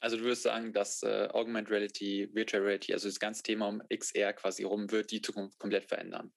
Also 0.00 0.16
du 0.16 0.24
würdest 0.24 0.42
sagen, 0.42 0.72
dass 0.72 1.02
äh, 1.04 1.28
Augmented 1.32 1.70
Reality, 1.70 2.28
Virtual 2.32 2.62
Reality, 2.62 2.92
also 2.92 3.08
das 3.08 3.20
ganze 3.20 3.44
Thema 3.44 3.68
um 3.68 3.82
XR 3.88 4.32
quasi 4.32 4.64
rum, 4.64 4.90
wird 4.90 5.12
die 5.12 5.22
Zukunft 5.22 5.58
komplett 5.58 5.84
verändern? 5.84 6.32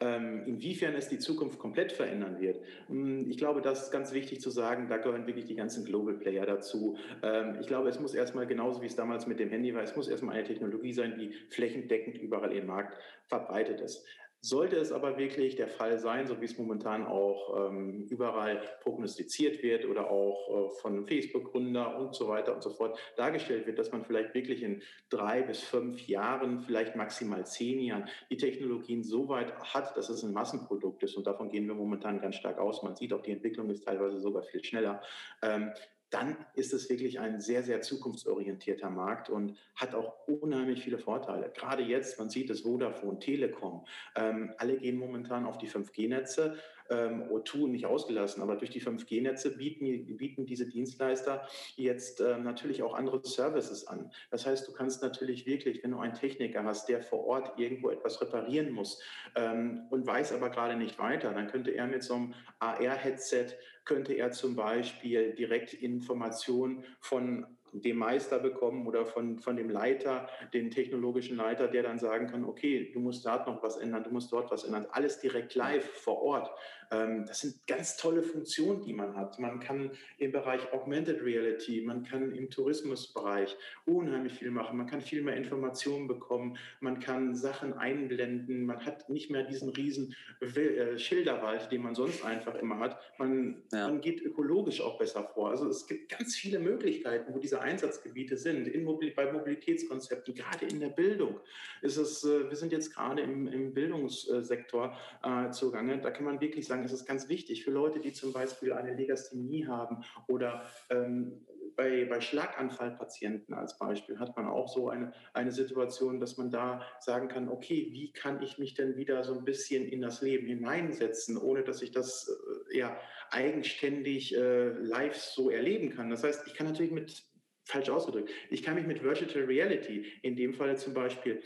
Ähm, 0.00 0.42
inwiefern 0.46 0.94
es 0.94 1.08
die 1.08 1.18
Zukunft 1.18 1.58
komplett 1.58 1.92
verändern 1.92 2.40
wird, 2.40 2.60
hm, 2.88 3.30
ich 3.30 3.38
glaube, 3.38 3.60
das 3.62 3.84
ist 3.84 3.90
ganz 3.90 4.12
wichtig 4.12 4.40
zu 4.40 4.50
sagen, 4.50 4.88
da 4.88 4.96
gehören 4.96 5.26
wirklich 5.26 5.44
die 5.44 5.54
ganzen 5.54 5.84
Global 5.84 6.14
Player 6.14 6.46
dazu. 6.46 6.96
Ähm, 7.22 7.58
ich 7.60 7.66
glaube, 7.66 7.88
es 7.88 8.00
muss 8.00 8.14
erstmal 8.14 8.46
genauso 8.46 8.82
wie 8.82 8.86
es 8.86 8.96
damals 8.96 9.26
mit 9.26 9.38
dem 9.38 9.50
Handy 9.50 9.74
war, 9.74 9.82
es 9.82 9.96
muss 9.96 10.08
erstmal 10.08 10.36
eine 10.36 10.44
Technologie 10.44 10.92
sein, 10.92 11.16
die 11.18 11.32
flächendeckend 11.50 12.18
überall 12.18 12.52
im 12.52 12.66
Markt 12.66 12.98
verbreitet 13.28 13.80
ist. 13.80 14.04
Sollte 14.44 14.76
es 14.76 14.92
aber 14.92 15.16
wirklich 15.16 15.56
der 15.56 15.68
Fall 15.68 15.98
sein, 15.98 16.26
so 16.26 16.38
wie 16.38 16.44
es 16.44 16.58
momentan 16.58 17.06
auch 17.06 17.70
ähm, 17.70 18.06
überall 18.10 18.60
prognostiziert 18.82 19.62
wird 19.62 19.86
oder 19.86 20.10
auch 20.10 20.68
äh, 20.68 20.80
von 20.82 21.06
Facebook-Gründer 21.06 21.98
und 21.98 22.14
so 22.14 22.28
weiter 22.28 22.54
und 22.54 22.62
so 22.62 22.68
fort 22.68 22.98
dargestellt 23.16 23.66
wird, 23.66 23.78
dass 23.78 23.90
man 23.90 24.04
vielleicht 24.04 24.34
wirklich 24.34 24.62
in 24.62 24.82
drei 25.08 25.40
bis 25.40 25.60
fünf 25.60 26.06
Jahren, 26.06 26.60
vielleicht 26.60 26.94
maximal 26.94 27.46
zehn 27.46 27.80
Jahren 27.80 28.06
die 28.28 28.36
Technologien 28.36 29.02
so 29.02 29.30
weit 29.30 29.56
hat, 29.60 29.96
dass 29.96 30.10
es 30.10 30.22
ein 30.22 30.34
Massenprodukt 30.34 31.02
ist 31.02 31.16
und 31.16 31.26
davon 31.26 31.48
gehen 31.48 31.66
wir 31.66 31.74
momentan 31.74 32.20
ganz 32.20 32.36
stark 32.36 32.58
aus. 32.58 32.82
Man 32.82 32.96
sieht 32.96 33.14
auch, 33.14 33.22
die 33.22 33.32
Entwicklung 33.32 33.70
ist 33.70 33.86
teilweise 33.86 34.20
sogar 34.20 34.42
viel 34.42 34.62
schneller. 34.62 35.00
Ähm, 35.40 35.72
dann 36.14 36.36
ist 36.54 36.72
es 36.72 36.88
wirklich 36.88 37.18
ein 37.18 37.40
sehr, 37.40 37.64
sehr 37.64 37.80
zukunftsorientierter 37.80 38.88
Markt 38.88 39.28
und 39.30 39.58
hat 39.74 39.96
auch 39.96 40.28
unheimlich 40.28 40.80
viele 40.82 40.98
Vorteile. 40.98 41.50
Gerade 41.52 41.82
jetzt, 41.82 42.20
man 42.20 42.30
sieht 42.30 42.50
es, 42.50 42.60
Vodafone, 42.60 43.18
Telekom, 43.18 43.84
ähm, 44.14 44.54
alle 44.58 44.76
gehen 44.76 44.96
momentan 44.96 45.44
auf 45.44 45.58
die 45.58 45.68
5G-Netze 45.68 46.56
ähm, 46.90 47.24
O2 47.30 47.68
nicht 47.68 47.86
ausgelassen, 47.86 48.42
aber 48.42 48.56
durch 48.56 48.70
die 48.70 48.80
5G-Netze 48.80 49.56
bieten, 49.56 50.16
bieten 50.16 50.46
diese 50.46 50.68
Dienstleister 50.68 51.48
jetzt 51.76 52.20
äh, 52.20 52.38
natürlich 52.38 52.82
auch 52.82 52.94
andere 52.94 53.20
Services 53.24 53.86
an. 53.86 54.12
Das 54.30 54.46
heißt, 54.46 54.68
du 54.68 54.72
kannst 54.72 55.02
natürlich 55.02 55.46
wirklich, 55.46 55.82
wenn 55.82 55.92
du 55.92 55.98
einen 55.98 56.14
Techniker 56.14 56.62
hast, 56.62 56.88
der 56.88 57.02
vor 57.02 57.24
Ort 57.26 57.58
irgendwo 57.58 57.90
etwas 57.90 58.20
reparieren 58.20 58.70
muss 58.70 59.02
ähm, 59.34 59.86
und 59.90 60.06
weiß 60.06 60.32
aber 60.32 60.50
gerade 60.50 60.76
nicht 60.76 60.98
weiter, 60.98 61.32
dann 61.32 61.48
könnte 61.48 61.70
er 61.70 61.86
mit 61.86 62.02
so 62.02 62.14
einem 62.14 62.34
AR-Headset, 62.60 63.48
könnte 63.84 64.14
er 64.14 64.32
zum 64.32 64.56
Beispiel 64.56 65.34
direkt 65.34 65.74
Informationen 65.74 66.84
von 67.00 67.46
dem 67.74 67.96
Meister 67.96 68.38
bekommen 68.38 68.86
oder 68.86 69.04
von, 69.04 69.38
von 69.38 69.56
dem 69.56 69.68
Leiter, 69.68 70.28
den 70.52 70.70
technologischen 70.70 71.36
Leiter, 71.36 71.66
der 71.66 71.82
dann 71.82 71.98
sagen 71.98 72.28
kann, 72.28 72.44
okay, 72.44 72.90
du 72.92 73.00
musst 73.00 73.26
dort 73.26 73.46
noch 73.48 73.62
was 73.62 73.76
ändern, 73.76 74.04
du 74.04 74.10
musst 74.10 74.32
dort 74.32 74.50
was 74.50 74.64
ändern. 74.64 74.86
Alles 74.92 75.18
direkt 75.18 75.54
live 75.56 75.84
vor 75.84 76.22
Ort. 76.22 76.50
Ähm, 76.90 77.24
das 77.26 77.40
sind 77.40 77.66
ganz 77.66 77.96
tolle 77.96 78.22
Funktionen, 78.22 78.82
die 78.82 78.92
man 78.92 79.16
hat. 79.16 79.38
Man 79.38 79.60
kann 79.60 79.90
im 80.18 80.32
Bereich 80.32 80.72
Augmented 80.72 81.22
Reality, 81.22 81.82
man 81.82 82.04
kann 82.04 82.32
im 82.32 82.50
Tourismusbereich 82.50 83.56
unheimlich 83.86 84.34
viel 84.34 84.50
machen. 84.50 84.76
Man 84.76 84.86
kann 84.86 85.00
viel 85.00 85.22
mehr 85.22 85.36
Informationen 85.36 86.08
bekommen. 86.08 86.56
Man 86.80 87.00
kann 87.00 87.34
Sachen 87.34 87.74
einblenden. 87.74 88.66
Man 88.66 88.84
hat 88.84 89.08
nicht 89.08 89.30
mehr 89.30 89.44
diesen 89.44 89.70
riesen 89.70 90.14
äh, 90.40 90.98
Schilderwald, 90.98 91.70
den 91.70 91.82
man 91.82 91.94
sonst 91.94 92.24
einfach 92.24 92.54
immer 92.56 92.78
hat. 92.78 92.98
Man, 93.18 93.62
ja. 93.72 93.88
man 93.88 94.00
geht 94.00 94.22
ökologisch 94.22 94.80
auch 94.80 94.98
besser 94.98 95.24
vor. 95.34 95.50
Also 95.50 95.68
es 95.68 95.86
gibt 95.86 96.10
ganz 96.10 96.36
viele 96.36 96.58
Möglichkeiten, 96.58 97.34
wo 97.34 97.38
diese 97.38 97.60
Einsatzgebiete 97.60 98.36
sind. 98.36 98.68
In 98.68 98.84
Mobil 98.84 99.12
bei 99.12 99.30
Mobilitätskonzepten, 99.32 100.34
gerade 100.34 100.66
in 100.66 100.80
der 100.80 100.88
Bildung 100.88 101.40
ist 101.82 101.96
es, 101.96 102.24
äh, 102.24 102.48
wir 102.48 102.56
sind 102.56 102.72
jetzt 102.72 102.94
gerade 102.94 103.22
im, 103.22 103.46
im 103.46 103.74
Bildungssektor 103.74 104.96
äh, 105.22 105.50
zugange. 105.50 105.98
Da 105.98 106.10
kann 106.10 106.24
man 106.24 106.40
wirklich 106.40 106.66
sagen, 106.66 106.73
es 106.82 106.92
ist 106.92 107.06
ganz 107.06 107.28
wichtig 107.28 107.64
für 107.64 107.70
Leute, 107.70 108.00
die 108.00 108.12
zum 108.12 108.32
Beispiel 108.32 108.72
eine 108.72 108.94
Legasthenie 108.94 109.66
haben 109.66 110.04
oder 110.26 110.64
ähm, 110.90 111.46
bei, 111.76 112.04
bei 112.04 112.20
Schlaganfallpatienten 112.20 113.54
als 113.54 113.78
Beispiel 113.78 114.18
hat 114.18 114.36
man 114.36 114.46
auch 114.46 114.68
so 114.68 114.88
eine, 114.88 115.12
eine 115.32 115.52
Situation, 115.52 116.20
dass 116.20 116.36
man 116.36 116.50
da 116.50 116.82
sagen 117.00 117.28
kann, 117.28 117.48
okay, 117.48 117.88
wie 117.90 118.12
kann 118.12 118.42
ich 118.42 118.58
mich 118.58 118.74
denn 118.74 118.96
wieder 118.96 119.24
so 119.24 119.36
ein 119.36 119.44
bisschen 119.44 119.86
in 119.86 120.00
das 120.00 120.22
Leben 120.22 120.46
hineinsetzen, 120.46 121.36
ohne 121.36 121.62
dass 121.62 121.82
ich 121.82 121.90
das 121.90 122.28
äh, 122.70 122.78
ja 122.78 122.96
eigenständig 123.30 124.36
äh, 124.36 124.68
live 124.68 125.16
so 125.16 125.50
erleben 125.50 125.90
kann. 125.90 126.10
Das 126.10 126.22
heißt, 126.24 126.46
ich 126.46 126.54
kann 126.54 126.66
natürlich 126.66 126.92
mit, 126.92 127.24
falsch 127.64 127.88
ausgedrückt, 127.88 128.30
ich 128.50 128.62
kann 128.62 128.74
mich 128.74 128.86
mit 128.86 129.02
Virtual 129.02 129.44
Reality 129.44 130.06
in 130.22 130.36
dem 130.36 130.54
Fall 130.54 130.76
zum 130.76 130.94
Beispiel 130.94 131.42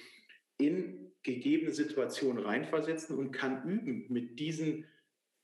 in 0.59 1.13
gegebene 1.23 1.73
Situationen 1.73 2.43
reinversetzen 2.43 3.17
und 3.17 3.33
kann 3.33 3.65
üben, 3.69 4.07
mit 4.09 4.39
diesen 4.39 4.87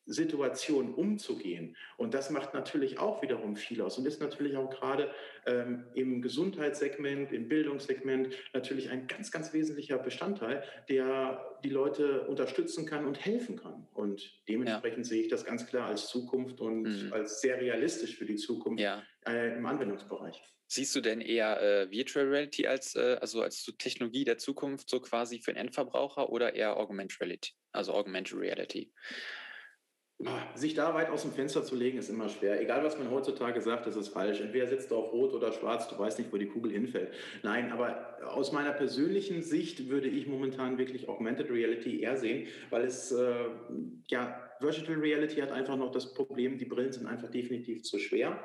Situation 0.07 0.95
umzugehen. 0.95 1.77
Und 1.97 2.15
das 2.15 2.31
macht 2.31 2.55
natürlich 2.55 2.99
auch 2.99 3.23
wiederum 3.23 3.57
viel 3.57 3.81
aus 3.81 3.99
und 3.99 4.07
ist 4.07 4.21
natürlich 4.21 4.57
auch 4.57 4.71
gerade 4.71 5.11
ähm, 5.47 5.85
im 5.95 6.21
Gesundheitssegment, 6.21 7.33
im 7.33 7.49
Bildungssegment 7.49 8.35
natürlich 8.53 8.91
ein 8.91 9.07
ganz, 9.07 9.31
ganz 9.31 9.53
wesentlicher 9.53 9.99
Bestandteil, 9.99 10.63
der 10.89 11.59
die 11.65 11.71
Leute 11.71 12.23
unterstützen 12.27 12.87
kann 12.87 13.07
und 13.07 13.25
helfen 13.25 13.57
kann. 13.57 13.87
Und 13.95 14.43
dementsprechend 14.49 15.07
ja. 15.07 15.11
sehe 15.11 15.23
ich 15.23 15.29
das 15.29 15.45
ganz 15.45 15.67
klar 15.67 15.89
als 15.89 16.09
Zukunft 16.09 16.61
und 16.61 16.83
mhm. 16.83 17.13
als 17.13 17.41
sehr 17.41 17.61
realistisch 17.61 18.17
für 18.17 18.27
die 18.27 18.37
Zukunft 18.37 18.83
ja. 18.83 19.03
äh, 19.27 19.57
im 19.57 19.65
Anwendungsbereich. 19.65 20.43
Siehst 20.67 20.97
du 20.97 21.01
denn 21.01 21.21
eher 21.21 21.61
äh, 21.63 21.91
Virtual 21.91 22.27
Reality 22.27 22.67
als, 22.67 22.97
äh, 22.97 23.19
also 23.21 23.43
als 23.43 23.63
so 23.63 23.73
Technologie 23.73 24.25
der 24.25 24.39
Zukunft 24.39 24.89
so 24.89 25.01
quasi 25.01 25.39
für 25.39 25.53
den 25.53 25.61
Endverbraucher 25.61 26.31
oder 26.31 26.55
eher 26.55 26.77
Augmented 26.77 27.21
Reality, 27.21 27.53
also 27.73 27.93
Augmented 27.93 28.37
Reality? 28.37 28.93
Sich 30.55 30.75
da 30.75 30.95
weit 30.95 31.11
aus 31.11 31.23
dem 31.23 31.33
Fenster 31.33 31.65
zu 31.65 31.75
legen, 31.75 31.99
ist 31.99 32.09
immer 32.09 32.29
schwer. 32.29 32.61
Egal, 32.61 32.85
was 32.85 32.97
man 32.97 33.11
heutzutage 33.11 33.61
sagt, 33.61 33.87
das 33.87 33.97
ist 33.97 34.09
falsch. 34.09 34.41
Entweder 34.41 34.69
sitzt 34.69 34.91
du 34.91 34.97
auf 34.97 35.13
Rot 35.13 35.35
oder 35.35 35.53
Schwarz, 35.53 35.89
du 35.89 35.99
weißt 35.99 36.19
nicht, 36.19 36.33
wo 36.33 36.37
die 36.37 36.47
Kugel 36.47 36.71
hinfällt. 36.71 37.13
Nein, 37.43 37.73
aber 37.73 38.17
aus 38.29 38.53
meiner 38.53 38.73
persönlichen 38.73 39.43
Sicht 39.43 39.89
würde 39.89 40.09
ich 40.09 40.29
momentan 40.29 40.79
wirklich 40.79 41.09
Augmented 41.09 41.51
Reality 41.51 42.01
eher 42.01 42.17
sehen, 42.17 42.47
weil 42.71 42.85
es, 42.85 43.11
äh, 43.11 43.35
ja, 44.09 44.41
Virtual 44.61 44.99
Reality 44.99 45.41
hat 45.41 45.51
einfach 45.51 45.77
noch 45.77 45.91
das 45.91 46.15
Problem, 46.15 46.59
die 46.59 46.65
Brillen 46.65 46.93
sind 46.93 47.07
einfach 47.07 47.29
definitiv 47.29 47.83
zu 47.83 47.99
schwer. 47.99 48.39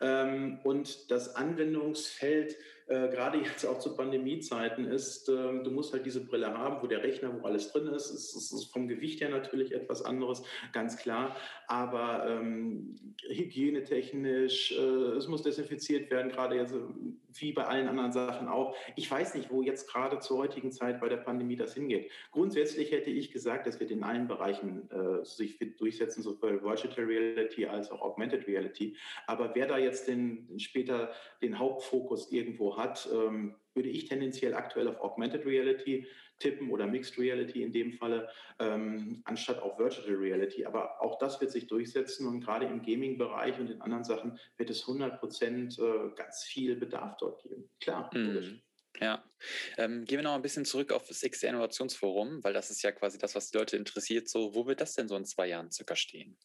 Ähm, 0.00 0.58
und 0.64 1.10
das 1.10 1.36
Anwendungsfeld 1.36 2.56
äh, 2.90 3.08
gerade 3.08 3.38
jetzt 3.38 3.64
auch 3.64 3.78
zu 3.78 3.94
Pandemiezeiten 3.94 4.84
ist, 4.84 5.28
äh, 5.28 5.32
du 5.32 5.70
musst 5.70 5.92
halt 5.92 6.04
diese 6.04 6.24
Brille 6.24 6.52
haben, 6.58 6.82
wo 6.82 6.88
der 6.88 7.04
Rechner, 7.04 7.32
wo 7.40 7.46
alles 7.46 7.70
drin 7.70 7.86
ist. 7.86 8.10
Es, 8.10 8.34
es 8.34 8.52
ist 8.52 8.72
vom 8.72 8.88
Gewicht 8.88 9.20
her 9.20 9.28
natürlich 9.28 9.72
etwas 9.72 10.04
anderes, 10.04 10.42
ganz 10.72 10.96
klar. 10.96 11.36
Aber 11.68 12.26
ähm, 12.28 12.96
hygienetechnisch, 13.28 14.72
äh, 14.72 15.16
es 15.16 15.28
muss 15.28 15.42
desinfiziert 15.42 16.10
werden, 16.10 16.32
gerade 16.32 16.56
jetzt 16.56 16.74
wie 17.34 17.52
bei 17.52 17.64
allen 17.64 17.86
anderen 17.86 18.10
Sachen 18.10 18.48
auch. 18.48 18.74
Ich 18.96 19.08
weiß 19.08 19.34
nicht, 19.36 19.50
wo 19.50 19.62
jetzt 19.62 19.88
gerade 19.88 20.18
zur 20.18 20.38
heutigen 20.38 20.72
Zeit 20.72 21.00
bei 21.00 21.08
der 21.08 21.18
Pandemie 21.18 21.54
das 21.54 21.74
hingeht. 21.74 22.10
Grundsätzlich 22.32 22.90
hätte 22.90 23.10
ich 23.10 23.30
gesagt, 23.30 23.68
das 23.68 23.78
wird 23.78 23.92
in 23.92 24.02
allen 24.02 24.26
Bereichen 24.26 24.90
äh, 24.90 25.24
sich 25.24 25.60
durchsetzen, 25.78 26.22
sowohl 26.22 26.60
Virtual 26.62 27.06
Reality 27.06 27.66
als 27.66 27.90
auch 27.92 28.00
Augmented 28.00 28.48
Reality. 28.48 28.96
Aber 29.28 29.54
wer 29.54 29.68
da 29.68 29.78
jetzt 29.78 30.08
den, 30.08 30.58
später 30.58 31.12
den 31.40 31.58
Hauptfokus 31.58 32.32
irgendwo 32.32 32.76
hat, 32.76 32.79
ähm, 33.12 33.56
würde 33.74 33.88
ich 33.88 34.06
tendenziell 34.06 34.54
aktuell 34.54 34.88
auf 34.88 35.00
Augmented 35.00 35.46
Reality 35.46 36.06
tippen 36.38 36.70
oder 36.70 36.86
Mixed 36.86 37.18
Reality 37.18 37.62
in 37.62 37.72
dem 37.72 37.92
Falle, 37.92 38.28
ähm, 38.58 39.22
anstatt 39.24 39.60
auf 39.60 39.78
Virtual 39.78 40.16
Reality. 40.16 40.64
Aber 40.64 41.00
auch 41.00 41.18
das 41.18 41.40
wird 41.40 41.52
sich 41.52 41.66
durchsetzen 41.66 42.26
und 42.26 42.40
gerade 42.40 42.66
im 42.66 42.82
Gaming-Bereich 42.82 43.58
und 43.58 43.70
in 43.70 43.80
anderen 43.80 44.04
Sachen 44.04 44.38
wird 44.56 44.70
es 44.70 44.82
100 44.82 45.20
Prozent 45.20 45.78
äh, 45.78 46.14
ganz 46.16 46.44
viel 46.44 46.76
Bedarf 46.76 47.16
dort 47.18 47.42
geben. 47.42 47.68
Klar, 47.80 48.10
mhm. 48.14 48.60
Ja, 49.00 49.24
ähm, 49.78 50.04
gehen 50.04 50.18
wir 50.18 50.24
noch 50.24 50.34
ein 50.34 50.42
bisschen 50.42 50.64
zurück 50.64 50.92
auf 50.92 51.06
das 51.06 51.20
XR 51.20 51.50
Innovationsforum, 51.50 52.42
weil 52.42 52.52
das 52.52 52.70
ist 52.70 52.82
ja 52.82 52.90
quasi 52.92 53.18
das, 53.18 53.34
was 53.34 53.50
die 53.50 53.56
Leute 53.56 53.76
interessiert. 53.76 54.28
So, 54.28 54.54
wo 54.54 54.66
wird 54.66 54.80
das 54.80 54.94
denn 54.94 55.08
so 55.08 55.16
in 55.16 55.24
zwei 55.24 55.46
Jahren 55.46 55.70
circa 55.70 55.94
stehen? 55.94 56.36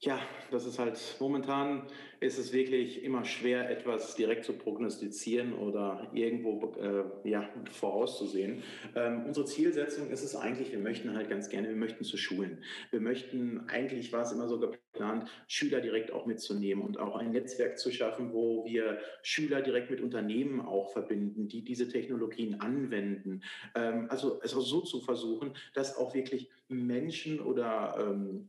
Ja, 0.00 0.20
das 0.50 0.66
ist 0.66 0.78
halt 0.78 0.98
momentan 1.20 1.86
ist 2.20 2.38
es 2.38 2.52
wirklich 2.52 3.02
immer 3.02 3.24
schwer, 3.24 3.70
etwas 3.70 4.14
direkt 4.14 4.44
zu 4.44 4.52
prognostizieren 4.52 5.54
oder 5.54 6.10
irgendwo 6.12 6.74
äh, 6.78 7.28
ja, 7.28 7.48
vorauszusehen. 7.70 8.62
Ähm, 8.94 9.24
unsere 9.26 9.46
Zielsetzung 9.46 10.10
ist 10.10 10.22
es 10.22 10.36
eigentlich, 10.36 10.70
wir 10.72 10.78
möchten 10.78 11.14
halt 11.14 11.30
ganz 11.30 11.48
gerne, 11.48 11.68
wir 11.68 11.76
möchten 11.76 12.04
zu 12.04 12.18
schulen. 12.18 12.62
Wir 12.90 13.00
möchten, 13.00 13.68
eigentlich 13.68 14.12
war 14.12 14.22
es 14.22 14.32
immer 14.32 14.48
so 14.48 14.60
geplant, 14.60 15.30
Schüler 15.48 15.80
direkt 15.80 16.10
auch 16.10 16.26
mitzunehmen 16.26 16.84
und 16.84 16.98
auch 16.98 17.16
ein 17.16 17.30
Netzwerk 17.30 17.78
zu 17.78 17.90
schaffen, 17.90 18.32
wo 18.34 18.66
wir 18.66 18.98
Schüler 19.22 19.62
direkt 19.62 19.90
mit 19.90 20.02
Unternehmen 20.02 20.60
auch 20.60 20.92
verbinden, 20.92 21.48
die 21.48 21.64
diese 21.64 21.88
Technologien 21.88 22.60
anwenden. 22.60 23.42
Ähm, 23.74 24.08
also 24.10 24.40
es 24.42 24.52
so 24.52 24.80
zu 24.82 25.00
versuchen, 25.00 25.54
dass 25.74 25.96
auch 25.96 26.14
wirklich 26.14 26.50
Menschen 26.68 27.40
oder 27.40 27.96
ähm, 27.98 28.48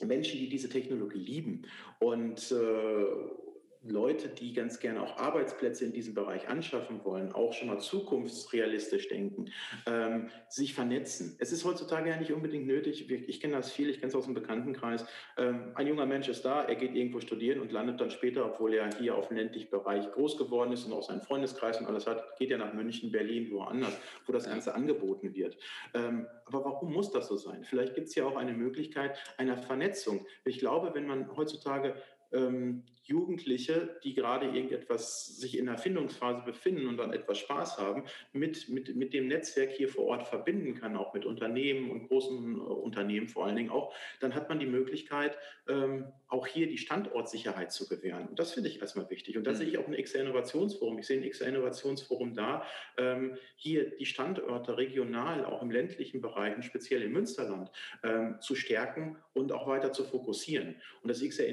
Menschen, 0.00 0.38
die 0.38 0.48
diese 0.48 0.68
Technologie 0.68 1.18
lieben. 1.18 1.62
Und 1.98 2.52
äh, 2.52 3.51
Leute, 3.84 4.28
die 4.28 4.52
ganz 4.52 4.78
gerne 4.78 5.02
auch 5.02 5.16
Arbeitsplätze 5.16 5.84
in 5.84 5.92
diesem 5.92 6.14
Bereich 6.14 6.48
anschaffen 6.48 7.04
wollen, 7.04 7.32
auch 7.32 7.52
schon 7.52 7.68
mal 7.68 7.80
zukunftsrealistisch 7.80 9.08
denken, 9.08 9.50
ähm, 9.86 10.30
sich 10.48 10.74
vernetzen. 10.74 11.36
Es 11.40 11.52
ist 11.52 11.64
heutzutage 11.64 12.10
ja 12.10 12.16
nicht 12.16 12.32
unbedingt 12.32 12.66
nötig, 12.66 13.10
ich 13.10 13.40
kenne 13.40 13.56
das 13.56 13.72
viel, 13.72 13.90
ich 13.90 13.96
kenne 13.96 14.08
es 14.08 14.14
aus 14.14 14.26
dem 14.26 14.34
Bekanntenkreis, 14.34 15.04
ähm, 15.36 15.72
ein 15.74 15.86
junger 15.86 16.06
Mensch 16.06 16.28
ist 16.28 16.44
da, 16.44 16.62
er 16.62 16.76
geht 16.76 16.94
irgendwo 16.94 17.20
studieren 17.20 17.60
und 17.60 17.72
landet 17.72 18.00
dann 18.00 18.10
später, 18.10 18.46
obwohl 18.46 18.74
er 18.74 18.94
hier 18.98 19.16
auf 19.16 19.28
dem 19.28 19.36
ländlichen 19.36 19.70
Bereich 19.70 20.10
groß 20.12 20.38
geworden 20.38 20.72
ist 20.72 20.84
und 20.84 20.92
auch 20.92 21.02
seinen 21.02 21.22
Freundeskreis 21.22 21.80
und 21.80 21.86
alles 21.86 22.06
hat, 22.06 22.36
geht 22.38 22.50
er 22.50 22.58
nach 22.58 22.72
München, 22.72 23.10
Berlin, 23.10 23.50
woanders, 23.50 23.98
wo 24.26 24.32
das 24.32 24.44
Ganze 24.44 24.74
angeboten 24.74 25.34
wird. 25.34 25.56
Ähm, 25.94 26.26
aber 26.44 26.64
warum 26.64 26.92
muss 26.92 27.10
das 27.10 27.28
so 27.28 27.36
sein? 27.36 27.64
Vielleicht 27.64 27.94
gibt 27.94 28.08
es 28.08 28.14
ja 28.14 28.26
auch 28.26 28.36
eine 28.36 28.52
Möglichkeit 28.52 29.18
einer 29.38 29.56
Vernetzung. 29.56 30.24
Ich 30.44 30.58
glaube, 30.58 30.94
wenn 30.94 31.06
man 31.06 31.34
heutzutage 31.36 31.94
ähm, 32.32 32.84
Jugendliche, 33.04 33.98
die 34.04 34.14
gerade 34.14 34.46
irgendetwas 34.46 35.26
sich 35.26 35.58
in 35.58 35.66
der 35.66 35.74
Erfindungsphase 35.74 36.42
befinden 36.44 36.86
und 36.86 36.98
dann 36.98 37.12
etwas 37.12 37.38
Spaß 37.38 37.78
haben, 37.78 38.04
mit, 38.32 38.68
mit, 38.68 38.94
mit 38.94 39.12
dem 39.12 39.26
Netzwerk 39.26 39.70
hier 39.70 39.88
vor 39.88 40.06
Ort 40.06 40.28
verbinden 40.28 40.74
kann, 40.74 40.96
auch 40.96 41.12
mit 41.12 41.26
Unternehmen 41.26 41.90
und 41.90 42.08
großen 42.08 42.56
äh, 42.56 42.60
Unternehmen 42.60 43.26
vor 43.26 43.46
allen 43.46 43.56
Dingen 43.56 43.70
auch, 43.70 43.92
dann 44.20 44.34
hat 44.34 44.48
man 44.48 44.60
die 44.60 44.66
Möglichkeit, 44.66 45.36
ähm, 45.68 46.06
auch 46.28 46.46
hier 46.46 46.68
die 46.68 46.78
Standortsicherheit 46.78 47.72
zu 47.72 47.88
gewähren. 47.88 48.28
Und 48.28 48.38
das 48.38 48.52
finde 48.52 48.68
ich 48.68 48.80
erstmal 48.80 49.10
wichtig. 49.10 49.36
Und 49.36 49.46
da 49.46 49.54
sehe 49.54 49.66
ich 49.66 49.78
auch 49.78 49.86
ein 49.86 50.00
XR 50.00 50.22
Innovationsforum. 50.22 50.98
Ich 50.98 51.06
sehe 51.06 51.20
ein 51.20 51.28
XR 51.28 51.48
Innovationsforum 51.48 52.34
da, 52.34 52.64
ähm, 52.96 53.36
hier 53.56 53.90
die 53.96 54.06
Standorte 54.06 54.76
regional, 54.76 55.44
auch 55.44 55.62
im 55.62 55.70
ländlichen 55.70 56.20
Bereich, 56.20 56.54
speziell 56.64 57.02
im 57.02 57.12
Münsterland, 57.12 57.70
ähm, 58.04 58.36
zu 58.40 58.54
stärken 58.54 59.18
und 59.34 59.52
auch 59.52 59.66
weiter 59.66 59.92
zu 59.92 60.04
fokussieren. 60.04 60.76
Und 61.02 61.08
das 61.08 61.20
XR 61.20 61.46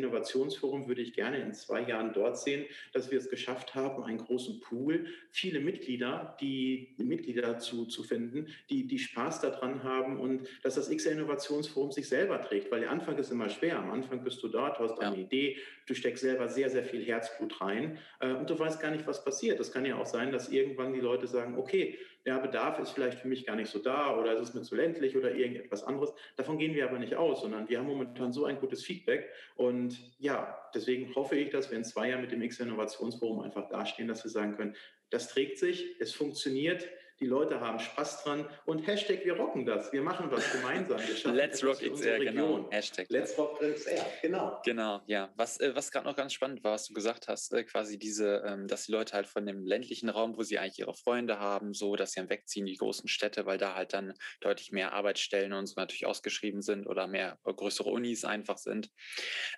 Innovationsforum 0.70 0.88
würde 0.88 1.02
ich 1.02 1.14
gerne 1.14 1.38
in 1.38 1.54
zwei 1.54 1.82
Jahren 1.82 2.14
dort 2.14 2.38
sehen, 2.38 2.66
dass 2.94 3.12
wir 3.12 3.18
es 3.18 3.30
geschafft 3.30 3.76
haben, 3.76 4.04
einen 4.04 4.20
großen 4.20 4.60
Pool, 4.60 5.08
viele 5.32 5.60
Mitglieder, 5.60 6.38
die 6.40 6.96
Mitglieder 6.98 7.60
zu, 7.60 7.86
zu 7.86 8.04
finden, 8.04 8.48
die, 8.70 8.88
die 8.88 9.00
Spaß 9.00 9.42
daran 9.42 9.84
haben 9.84 10.20
und 10.20 10.48
dass 10.64 10.76
das 10.76 10.90
XR 10.90 11.14
Innovationsforum 11.14 11.92
sich 11.92 12.08
selber 12.08 12.42
trägt, 12.42 12.72
weil 12.72 12.82
der 12.82 12.92
Anfang 12.92 13.18
ist 13.18 13.32
immer 13.32 13.50
schwer. 13.50 13.80
Am 13.80 13.92
Anfang 13.92 14.24
bist 14.24 14.42
du 14.44 14.48
dort, 14.48 14.80
du 14.80 14.84
hast 14.84 15.00
eine 15.00 15.16
ja. 15.16 15.24
Idee, 15.24 15.58
du 15.88 15.94
steckst 15.94 16.22
selber 16.22 16.48
sehr, 16.48 16.70
sehr 16.70 16.84
viel 16.84 17.04
Herzblut 17.04 17.60
rein 17.62 17.98
äh, 18.20 18.34
und 18.34 18.50
du 18.50 18.58
weißt 18.58 18.80
gar 18.80 18.92
nicht, 18.92 19.08
was 19.08 19.24
passiert. 19.24 19.60
Das 19.60 19.72
kann 19.72 19.86
ja 19.86 19.96
auch 19.96 20.06
sein, 20.06 20.32
dass 20.32 20.50
irgendwann 20.50 20.94
die 20.94 21.00
Leute 21.00 21.28
sagen, 21.28 21.58
okay, 21.58 21.98
der 22.30 22.38
Bedarf 22.38 22.78
ist 22.78 22.92
vielleicht 22.92 23.18
für 23.18 23.28
mich 23.28 23.48
gar 23.48 23.56
nicht 23.56 23.72
so 23.72 23.80
da 23.80 24.16
oder 24.16 24.34
es 24.34 24.50
ist 24.50 24.56
mir 24.56 24.62
zu 24.62 24.76
ländlich 24.76 25.18
oder 25.18 25.34
irgendetwas 25.34 25.84
anderes. 25.84 26.14
Davon 26.38 26.60
gehen 26.60 26.76
wir 26.76 26.88
aber 26.88 27.00
nicht 27.00 27.16
aus, 27.16 27.42
sondern 27.42 27.68
wir 27.68 27.80
haben 27.80 27.88
momentan 27.88 28.32
so 28.32 28.46
ein 28.46 28.60
gutes 28.60 28.86
Feedback 28.86 29.28
und 29.56 30.00
ja, 30.20 30.56
deswegen 30.76 31.16
hoffe 31.16 31.36
ich, 31.36 31.50
dass 31.50 31.72
wir 31.72 31.78
in 31.78 31.84
zwei 31.84 32.10
Jahren 32.10 32.22
mit 32.22 32.32
dem 32.32 32.44
X-Innovationsforum 32.44 33.40
einfach 33.42 33.68
dastehen, 33.68 34.08
dass 34.08 34.24
wir 34.24 34.30
sagen 34.30 34.56
können, 34.56 34.76
das 35.10 35.30
trägt 35.30 35.58
sich, 35.58 36.00
es 36.00 36.14
funktioniert, 36.14 36.88
die 37.20 37.26
Leute 37.26 37.60
haben 37.60 37.80
Spaß 37.80 38.24
dran 38.24 38.48
und 38.66 38.86
Hashtag 38.88 39.26
wir 39.26 39.36
rocken 39.36 39.66
das, 39.66 39.92
wir 39.92 40.02
machen 40.02 40.32
was 40.32 40.52
gemeinsam. 40.52 41.00
Let's 41.34 41.64
Rock 41.64 41.80
XR, 41.80 42.20
genau. 42.20 42.70
Hashtag. 42.72 43.08
Let's 43.10 43.38
Rock 43.38 43.60
XR, 43.60 44.06
genau. 44.22 44.62
Genau, 44.64 45.02
ja. 45.06 45.32
Was, 45.36 45.60
äh, 45.60 45.76
was 45.76 45.92
gerade 45.92 46.08
noch 46.08 46.16
ganz 46.16 46.34
spannend 46.34 46.64
war, 46.64 46.74
was 46.74 46.86
du 46.86 46.94
gesagt 46.94 47.28
hast, 47.28 47.54
äh, 47.54 47.64
quasi 47.64 47.98
diese, 47.98 48.44
ähm, 48.46 48.68
dass 48.68 48.86
die 48.86 48.92
Leute 48.92 49.14
halt 49.14 49.28
von 49.28 49.46
dem 49.46 49.66
ländlichen 49.66 50.10
Raum, 50.10 50.38
wo 50.38 50.44
sie 50.44 50.60
eigentlich 50.60 50.80
ihre 50.80 50.94
Freunde 50.94 51.40
haben, 51.40 51.74
so, 51.74 51.96
dass 51.96 52.12
sie 52.12 52.22
dann 52.22 52.30
wegziehen, 52.30 52.66
die 52.66 52.78
großen 52.78 53.08
Städte, 53.08 53.46
weil 53.46 53.58
da 53.58 53.76
halt 53.76 53.94
dann 53.94 54.14
deutlich 54.40 54.72
mehr 54.72 54.94
Arbeitsstellen 54.94 55.54
und 55.54 55.68
so 55.68 55.80
natürlich 55.80 56.06
ausgeschrieben 56.06 56.62
sind 56.62 56.88
oder 56.88 57.08
mehr 57.08 57.38
äh, 57.46 57.54
größere 57.54 57.90
Unis 57.90 58.24
einfach 58.26 58.58
sind. 58.58 58.90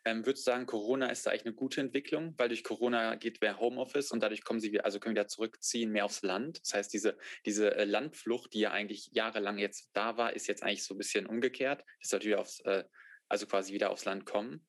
Ähm, 0.05 0.25
würdest 0.25 0.47
du 0.47 0.51
sagen, 0.51 0.65
Corona 0.65 1.07
ist 1.09 1.25
da 1.25 1.31
eigentlich 1.31 1.45
eine 1.45 1.55
gute 1.55 1.81
Entwicklung, 1.81 2.33
weil 2.37 2.49
durch 2.49 2.63
Corona 2.63 3.15
geht 3.15 3.41
mehr 3.41 3.59
Homeoffice 3.59 4.11
und 4.11 4.21
dadurch 4.23 4.43
kommen 4.43 4.59
sie, 4.59 4.79
also 4.79 4.99
können 4.99 5.15
wieder 5.15 5.27
zurückziehen, 5.27 5.91
mehr 5.91 6.05
aufs 6.05 6.23
Land. 6.23 6.59
Das 6.63 6.73
heißt, 6.73 6.93
diese, 6.93 7.17
diese 7.45 7.50
diese 7.51 7.75
äh, 7.75 7.83
Landflucht, 7.83 8.53
die 8.53 8.61
ja 8.61 8.71
eigentlich 8.71 9.09
jahrelang 9.11 9.57
jetzt 9.57 9.89
da 9.91 10.15
war, 10.15 10.33
ist 10.33 10.47
jetzt 10.47 10.63
eigentlich 10.63 10.85
so 10.85 10.95
ein 10.95 10.97
bisschen 10.97 11.25
umgekehrt. 11.25 11.83
Das 11.99 12.13
wieder 12.13 12.39
aufs, 12.39 12.61
äh, 12.61 12.85
also 13.27 13.45
quasi 13.45 13.73
wieder 13.73 13.89
aufs 13.89 14.05
Land 14.05 14.25
kommen. 14.25 14.65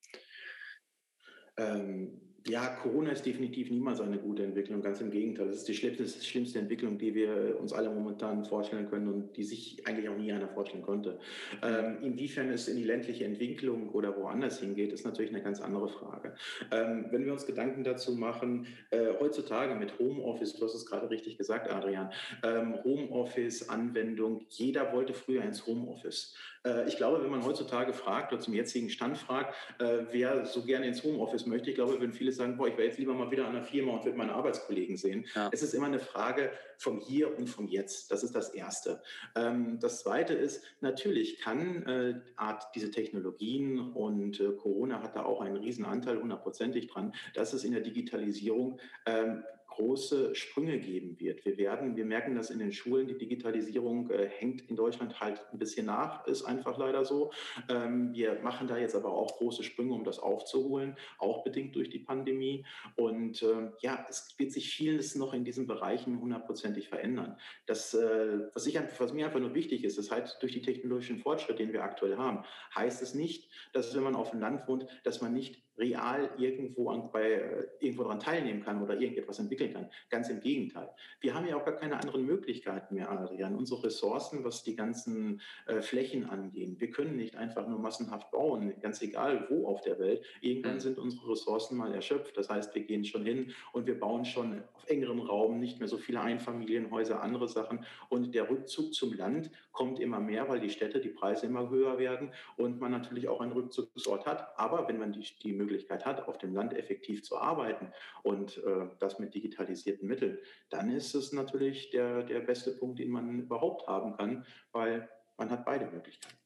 Ähm, 1.55 2.32
ja, 2.45 2.67
Corona 2.81 3.11
ist 3.11 3.25
definitiv 3.25 3.71
niemals 3.71 4.01
eine 4.01 4.17
gute 4.17 4.43
Entwicklung, 4.43 4.81
ganz 4.81 4.99
im 4.99 5.11
Gegenteil. 5.11 5.47
Das 5.47 5.57
ist 5.57 5.67
die 5.67 5.73
schlimmste, 5.73 6.05
schlimmste 6.07 6.59
Entwicklung, 6.59 6.97
die 6.97 7.15
wir 7.15 7.57
uns 7.59 7.71
alle 7.71 7.89
momentan 7.89 8.43
vorstellen 8.43 8.89
können 8.89 9.07
und 9.07 9.37
die 9.37 9.45
sich 9.45 9.81
eigentlich 9.87 10.09
auch 10.09 10.17
nie 10.17 10.31
einer 10.31 10.49
vorstellen 10.49 10.83
konnte. 10.83 11.19
Ähm, 11.61 11.99
inwiefern 12.01 12.49
es 12.49 12.67
in 12.67 12.75
die 12.75 12.83
ländliche 12.83 13.23
Entwicklung 13.23 13.89
oder 13.91 14.17
woanders 14.17 14.59
hingeht, 14.59 14.91
ist 14.91 15.05
natürlich 15.05 15.31
eine 15.31 15.41
ganz 15.41 15.61
andere 15.61 15.87
Frage. 15.87 16.35
Ähm, 16.71 17.05
wenn 17.11 17.23
wir 17.23 17.31
uns 17.31 17.45
Gedanken 17.45 17.85
dazu 17.85 18.13
machen, 18.13 18.67
äh, 18.89 19.13
heutzutage 19.21 19.75
mit 19.75 19.97
Homeoffice, 19.97 20.53
du 20.53 20.65
hast 20.65 20.75
es 20.75 20.85
gerade 20.85 21.09
richtig 21.09 21.37
gesagt, 21.37 21.71
Adrian, 21.71 22.11
ähm, 22.43 22.75
Homeoffice-Anwendung, 22.83 24.45
jeder 24.49 24.91
wollte 24.91 25.13
früher 25.13 25.43
ins 25.43 25.65
Homeoffice. 25.65 26.35
Äh, 26.65 26.87
ich 26.87 26.97
glaube, 26.97 27.23
wenn 27.23 27.29
man 27.29 27.43
heutzutage 27.45 27.93
fragt 27.93 28.31
oder 28.31 28.41
zum 28.41 28.53
jetzigen 28.53 28.89
Stand 28.89 29.17
fragt, 29.17 29.55
äh, 29.79 30.05
wer 30.11 30.45
so 30.45 30.63
gerne 30.63 30.87
ins 30.87 31.03
Homeoffice 31.03 31.45
möchte, 31.45 31.69
ich 31.69 31.75
glaube, 31.75 31.99
würden 31.99 32.13
viele 32.13 32.31
sagen, 32.31 32.57
boah, 32.57 32.67
ich 32.67 32.77
wäre 32.77 32.87
jetzt 32.87 32.99
lieber 32.99 33.13
mal 33.13 33.31
wieder 33.31 33.47
an 33.47 33.53
der 33.53 33.63
Firma 33.63 33.93
und 33.93 34.05
würde 34.05 34.17
meine 34.17 34.33
Arbeitskollegen 34.33 34.97
sehen. 34.97 35.25
Ja. 35.35 35.49
Es 35.51 35.61
ist 35.63 35.73
immer 35.73 35.87
eine 35.87 35.99
Frage 35.99 36.51
vom 36.77 36.99
Hier 36.99 37.37
und 37.37 37.47
vom 37.47 37.67
Jetzt. 37.67 38.11
Das 38.11 38.23
ist 38.23 38.35
das 38.35 38.49
Erste. 38.49 39.01
Ähm, 39.35 39.79
das 39.79 40.01
Zweite 40.01 40.33
ist, 40.33 40.63
natürlich 40.81 41.39
kann 41.39 41.83
äh, 41.83 42.21
Art 42.35 42.75
diese 42.75 42.91
Technologien 42.91 43.91
und 43.93 44.41
Corona 44.57 45.01
hat 45.01 45.15
da 45.15 45.23
auch 45.23 45.41
einen 45.41 45.57
riesen 45.57 45.85
Anteil 45.85 46.21
hundertprozentig 46.21 46.87
dran, 46.87 47.13
dass 47.33 47.53
es 47.53 47.63
in 47.63 47.71
der 47.71 47.81
Digitalisierung 47.81 48.79
ähm, 49.05 49.43
große 49.75 50.35
Sprünge 50.35 50.79
geben 50.79 51.19
wird. 51.19 51.43
Wir 51.45 51.57
werden, 51.57 51.95
wir 51.95 52.05
merken 52.05 52.35
das 52.35 52.49
in 52.49 52.59
den 52.59 52.71
Schulen, 52.71 53.07
die 53.07 53.17
Digitalisierung 53.17 54.09
äh, 54.09 54.27
hängt 54.27 54.69
in 54.69 54.75
Deutschland 54.75 55.19
halt 55.19 55.41
ein 55.51 55.59
bisschen 55.59 55.87
nach, 55.87 56.25
ist 56.27 56.43
einfach 56.43 56.77
leider 56.77 57.05
so. 57.05 57.31
Ähm, 57.69 58.13
wir 58.13 58.39
machen 58.41 58.67
da 58.67 58.77
jetzt 58.77 58.95
aber 58.95 59.11
auch 59.11 59.37
große 59.37 59.63
Sprünge, 59.63 59.93
um 59.93 60.03
das 60.03 60.19
aufzuholen, 60.19 60.95
auch 61.17 61.43
bedingt 61.43 61.75
durch 61.75 61.89
die 61.89 61.99
Pandemie. 61.99 62.65
Und 62.95 63.41
äh, 63.41 63.71
ja, 63.81 64.05
es 64.09 64.35
wird 64.37 64.51
sich 64.51 64.69
vieles 64.69 65.15
noch 65.15 65.33
in 65.33 65.43
diesen 65.43 65.67
Bereichen 65.67 66.19
hundertprozentig 66.19 66.89
verändern. 66.89 67.37
Das, 67.65 67.93
äh, 67.93 68.39
was, 68.53 68.67
ich, 68.67 68.79
was 68.99 69.13
mir 69.13 69.25
einfach 69.25 69.39
nur 69.39 69.55
wichtig 69.55 69.83
ist, 69.83 69.97
ist 69.97 70.11
halt 70.11 70.37
durch 70.41 70.53
die 70.53 70.61
technologischen 70.61 71.17
Fortschritt, 71.17 71.59
den 71.59 71.73
wir 71.73 71.83
aktuell 71.83 72.17
haben, 72.17 72.43
heißt 72.75 73.01
es 73.01 73.15
nicht, 73.15 73.49
dass 73.73 73.95
wenn 73.95 74.03
man 74.03 74.15
auf 74.15 74.31
dem 74.31 74.39
Land 74.39 74.67
wohnt, 74.67 74.85
dass 75.03 75.21
man 75.21 75.33
nicht 75.33 75.63
real 75.77 76.29
irgendwo, 76.37 76.89
an, 76.89 77.09
bei, 77.11 77.31
äh, 77.31 77.67
irgendwo 77.79 78.03
daran 78.03 78.19
teilnehmen 78.19 78.63
kann 78.63 78.81
oder 78.81 78.99
irgendetwas 78.99 79.39
entwickeln 79.39 79.73
kann. 79.73 79.89
Ganz 80.09 80.29
im 80.29 80.39
Gegenteil. 80.39 80.89
Wir 81.19 81.33
haben 81.33 81.47
ja 81.47 81.57
auch 81.57 81.65
gar 81.65 81.75
keine 81.75 81.99
anderen 81.99 82.25
Möglichkeiten 82.25 82.95
mehr, 82.95 83.11
Adrian. 83.11 83.55
Unsere 83.55 83.83
Ressourcen, 83.83 84.43
was 84.43 84.63
die 84.63 84.75
ganzen 84.75 85.41
äh, 85.67 85.81
Flächen 85.81 86.29
angehen. 86.29 86.79
Wir 86.79 86.91
können 86.91 87.15
nicht 87.15 87.35
einfach 87.35 87.67
nur 87.67 87.79
massenhaft 87.79 88.31
bauen, 88.31 88.73
ganz 88.81 89.01
egal 89.01 89.47
wo 89.49 89.67
auf 89.67 89.81
der 89.81 89.99
Welt. 89.99 90.23
Irgendwann 90.41 90.75
mhm. 90.75 90.81
sind 90.81 90.97
unsere 90.99 91.31
Ressourcen 91.31 91.77
mal 91.77 91.93
erschöpft. 91.93 92.37
Das 92.37 92.49
heißt, 92.49 92.73
wir 92.75 92.83
gehen 92.83 93.05
schon 93.05 93.25
hin 93.25 93.53
und 93.71 93.87
wir 93.87 93.99
bauen 93.99 94.25
schon 94.25 94.63
auf 94.73 94.89
engerem 94.89 95.19
Raum 95.19 95.59
nicht 95.59 95.79
mehr 95.79 95.87
so 95.87 95.97
viele 95.97 96.21
Einfamilienhäuser, 96.21 97.21
andere 97.21 97.47
Sachen. 97.47 97.85
Und 98.09 98.35
der 98.35 98.49
Rückzug 98.49 98.93
zum 98.93 99.13
Land 99.13 99.49
kommt 99.71 99.99
immer 99.99 100.19
mehr, 100.19 100.47
weil 100.49 100.59
die 100.59 100.69
Städte, 100.69 100.99
die 100.99 101.09
Preise 101.09 101.47
immer 101.47 101.69
höher 101.69 101.97
werden 101.97 102.31
und 102.57 102.79
man 102.79 102.91
natürlich 102.91 103.27
auch 103.27 103.41
einen 103.41 103.53
Rückzugsort 103.53 104.25
hat. 104.25 104.57
Aber 104.57 104.87
wenn 104.87 104.99
man 104.99 105.11
die, 105.11 105.25
die 105.41 105.53
Möglichkeit 105.63 106.05
hat, 106.05 106.27
auf 106.27 106.37
dem 106.37 106.53
Land 106.53 106.73
effektiv 106.73 107.23
zu 107.23 107.37
arbeiten 107.37 107.91
und 108.23 108.57
äh, 108.57 108.87
das 108.99 109.19
mit 109.19 109.33
digitalisierten 109.33 110.07
Mitteln, 110.07 110.37
dann 110.69 110.91
ist 110.91 111.15
es 111.15 111.31
natürlich 111.31 111.89
der, 111.91 112.23
der 112.23 112.41
beste 112.41 112.71
Punkt, 112.71 112.99
den 112.99 113.09
man 113.09 113.39
überhaupt 113.39 113.87
haben 113.87 114.15
kann, 114.17 114.45
weil 114.71 115.09
man 115.37 115.49
hat 115.49 115.65
beide 115.65 115.85
Möglichkeiten. 115.85 116.37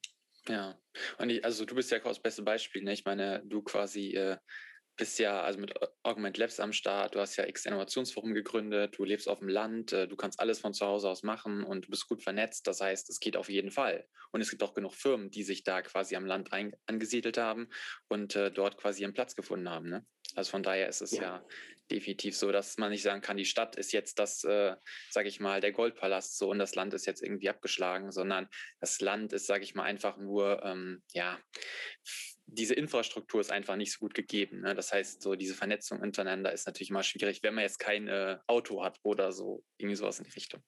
Ja, 0.47 0.77
und 1.17 1.29
ich, 1.29 1.43
also 1.43 1.65
du 1.65 1.75
bist 1.75 1.91
ja 1.91 1.99
das 1.99 2.21
beste 2.21 2.41
Beispiel. 2.41 2.83
Ne? 2.83 2.93
Ich 2.93 3.03
meine, 3.03 3.43
du 3.45 3.61
quasi 3.61 4.11
äh, 4.11 4.37
bist 4.97 5.19
ja 5.19 5.41
also 5.41 5.59
mit 5.59 5.73
Augment 6.03 6.37
Labs 6.37 6.59
am 6.59 6.73
Start, 6.73 7.15
du 7.15 7.19
hast 7.19 7.35
ja 7.37 7.47
X 7.47 7.65
Innovationsforum 7.65 8.33
gegründet, 8.33 8.97
du 8.97 9.03
lebst 9.03 9.29
auf 9.29 9.39
dem 9.39 9.47
Land, 9.47 9.93
äh, 9.93 10.07
du 10.07 10.15
kannst 10.15 10.39
alles 10.39 10.59
von 10.59 10.73
zu 10.73 10.85
Hause 10.85 11.07
aus 11.07 11.23
machen 11.23 11.63
und 11.63 11.85
du 11.85 11.89
bist 11.91 12.07
gut 12.07 12.23
vernetzt. 12.23 12.67
Das 12.67 12.81
heißt, 12.81 13.09
es 13.09 13.19
geht 13.19 13.37
auf 13.37 13.49
jeden 13.49 13.71
Fall. 13.71 14.07
Und 14.31 14.41
es 14.41 14.49
gibt 14.49 14.63
auch 14.63 14.73
genug 14.73 14.93
Firmen, 14.93 15.29
die 15.29 15.43
sich 15.43 15.63
da 15.63 15.81
quasi 15.81 16.15
am 16.15 16.25
Land 16.25 16.51
ein, 16.51 16.75
angesiedelt 16.87 17.37
haben 17.37 17.69
und 18.09 18.35
äh, 18.35 18.51
dort 18.51 18.77
quasi 18.77 19.03
ihren 19.03 19.13
Platz 19.13 19.35
gefunden 19.35 19.69
haben. 19.69 19.87
Ne? 19.87 20.05
Also 20.35 20.51
von 20.51 20.63
daher 20.63 20.89
ist 20.89 21.01
es 21.01 21.11
ja. 21.11 21.21
ja. 21.21 21.45
definitiv 21.91 22.35
so, 22.35 22.51
dass 22.51 22.77
man 22.77 22.91
nicht 22.91 23.03
sagen 23.03 23.21
kann, 23.21 23.37
die 23.37 23.45
Stadt 23.45 23.75
ist 23.75 23.93
jetzt 23.93 24.19
das, 24.19 24.43
äh, 24.43 24.75
sage 25.11 25.29
ich 25.29 25.39
mal, 25.39 25.61
der 25.61 25.71
Goldpalast 25.71 26.37
so 26.37 26.49
und 26.49 26.59
das 26.59 26.75
Land 26.75 26.93
ist 26.93 27.05
jetzt 27.05 27.21
irgendwie 27.21 27.49
abgeschlagen, 27.49 28.11
sondern 28.11 28.49
das 28.79 28.99
Land 28.99 29.31
ist, 29.31 29.45
sage 29.45 29.63
ich 29.63 29.75
mal, 29.75 29.83
einfach 29.83 30.17
nur, 30.17 30.63
ähm, 30.63 31.03
ja, 31.13 31.39
diese 32.47 32.73
Infrastruktur 32.73 33.41
ist 33.41 33.51
einfach 33.51 33.75
nicht 33.75 33.91
so 33.91 33.99
gut 33.99 34.13
gegeben. 34.13 34.61
Ne? 34.61 34.73
Das 34.73 34.91
heißt, 34.93 35.21
so 35.21 35.35
diese 35.35 35.53
Vernetzung 35.53 35.99
untereinander 35.99 36.51
ist 36.53 36.65
natürlich 36.65 36.89
immer 36.89 37.03
schwierig, 37.03 37.43
wenn 37.43 37.53
man 37.53 37.63
jetzt 37.63 37.79
kein 37.79 38.07
äh, 38.07 38.37
Auto 38.47 38.83
hat 38.83 38.99
oder 39.03 39.31
so, 39.31 39.63
irgendwie 39.77 39.95
sowas 39.95 40.19
in 40.19 40.25
die 40.25 40.31
Richtung. 40.31 40.63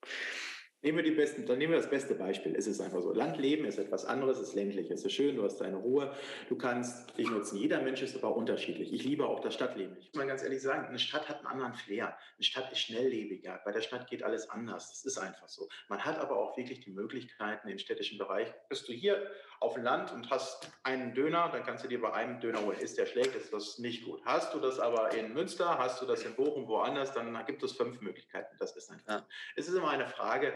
Nehmen 0.82 1.00
wir 1.00 1.04
die 1.04 1.12
besten, 1.12 1.46
dann 1.46 1.58
nehmen 1.58 1.74
wir 1.74 1.80
das 1.80 1.90
beste 1.90 2.16
Beispiel. 2.16 2.56
Es 2.56 2.66
ist 2.66 2.80
einfach 2.80 3.02
so. 3.02 3.12
Landleben 3.12 3.66
ist 3.66 3.78
etwas 3.78 4.06
anderes, 4.06 4.38
es 4.38 4.50
ist 4.50 4.56
ländlich, 4.56 4.90
es 4.90 5.04
ist 5.04 5.12
schön, 5.12 5.36
du 5.36 5.44
hast 5.44 5.58
deine 5.58 5.76
Ruhe, 5.76 6.16
du 6.48 6.58
kannst 6.58 7.18
dich 7.18 7.30
nutzen. 7.30 7.58
Jeder 7.58 7.82
Mensch 7.82 8.02
ist 8.02 8.16
aber 8.16 8.34
unterschiedlich. 8.34 8.94
Ich 8.94 9.04
liebe 9.04 9.28
auch 9.28 9.42
das 9.42 9.56
Stadtleben. 9.56 9.98
Ich 10.00 10.08
muss 10.08 10.16
mal 10.16 10.28
ganz 10.28 10.42
ehrlich 10.42 10.62
sagen, 10.62 10.88
eine 10.88 10.98
Stadt 10.98 11.28
hat 11.28 11.40
einen 11.40 11.48
anderen 11.48 11.74
Flair. 11.74 12.18
Eine 12.38 12.44
Stadt 12.46 12.72
ist 12.72 12.80
schnelllebiger. 12.80 13.62
Bei 13.66 13.74
der 13.74 13.82
Stadt 13.82 14.10
geht 14.10 14.24
alles 14.24 14.50
anders. 14.50 14.90
Das 14.92 15.04
ist 15.04 15.18
einfach 15.18 15.50
so. 15.50 15.68
Man 15.90 16.06
hat 16.06 16.18
aber 16.18 16.38
auch 16.38 16.56
wirklich 16.56 16.80
die 16.80 16.92
Möglichkeiten 16.92 17.68
im 17.68 17.78
städtischen 17.78 18.18
Bereich. 18.18 18.48
Bist 18.70 18.88
du 18.88 18.94
hier 18.94 19.30
auf 19.62 19.74
dem 19.74 19.84
Land 19.84 20.12
und 20.12 20.30
hast 20.30 20.72
einen 20.84 21.14
Döner, 21.14 21.50
dann 21.50 21.64
kannst 21.64 21.84
du 21.84 21.88
dir 21.88 22.02
bei 22.02 22.14
einem 22.14 22.40
Döner 22.40 22.62
holen. 22.62 22.80
Ist 22.80 22.98
der 22.98 23.06
schlecht, 23.06 23.36
ist 23.36 23.52
das 23.52 23.78
nicht 23.78 24.06
gut. 24.06 24.22
Hast 24.26 24.54
du 24.54 24.60
das 24.60 24.80
aber 24.80 25.14
in 25.14 25.34
Münster, 25.34 25.78
hast 25.78 26.02
du 26.02 26.06
das 26.06 26.24
in 26.24 26.36
Bochum, 26.36 26.68
woanders, 26.68 27.14
dann 27.14 27.46
gibt 27.46 27.62
es 27.64 27.74
fünf 27.74 28.00
Möglichkeiten. 28.02 28.56
Das 28.58 28.76
ist 28.76 28.90
einfach. 28.90 29.08
Ja. 29.08 29.28
Es 29.56 29.68
ist 29.68 29.76
immer 29.76 29.90
eine 29.90 30.08
Frage, 30.08 30.54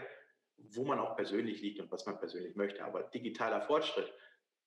wo 0.56 0.84
man 0.84 0.98
auch 0.98 1.16
persönlich 1.16 1.60
liegt 1.60 1.80
und 1.80 1.90
was 1.90 2.06
man 2.06 2.18
persönlich 2.18 2.56
möchte. 2.56 2.84
Aber 2.84 3.02
digitaler 3.02 3.60
Fortschritt 3.60 4.12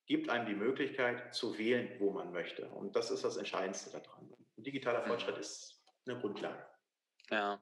gibt 0.06 0.30
einem 0.30 0.46
die 0.46 0.56
Möglichkeit 0.56 1.34
zu 1.34 1.58
wählen, 1.58 1.96
wo 2.00 2.12
man 2.12 2.32
möchte. 2.32 2.68
Und 2.70 2.96
das 2.96 3.12
ist 3.12 3.24
das 3.24 3.38
Entscheidendste 3.38 3.92
daran. 3.92 4.30
Und 4.56 4.66
digitaler 4.66 5.02
mhm. 5.02 5.08
Fortschritt 5.08 5.38
ist 5.38 5.84
eine 6.06 6.20
Grundlage. 6.20 6.66
Ja. 7.30 7.62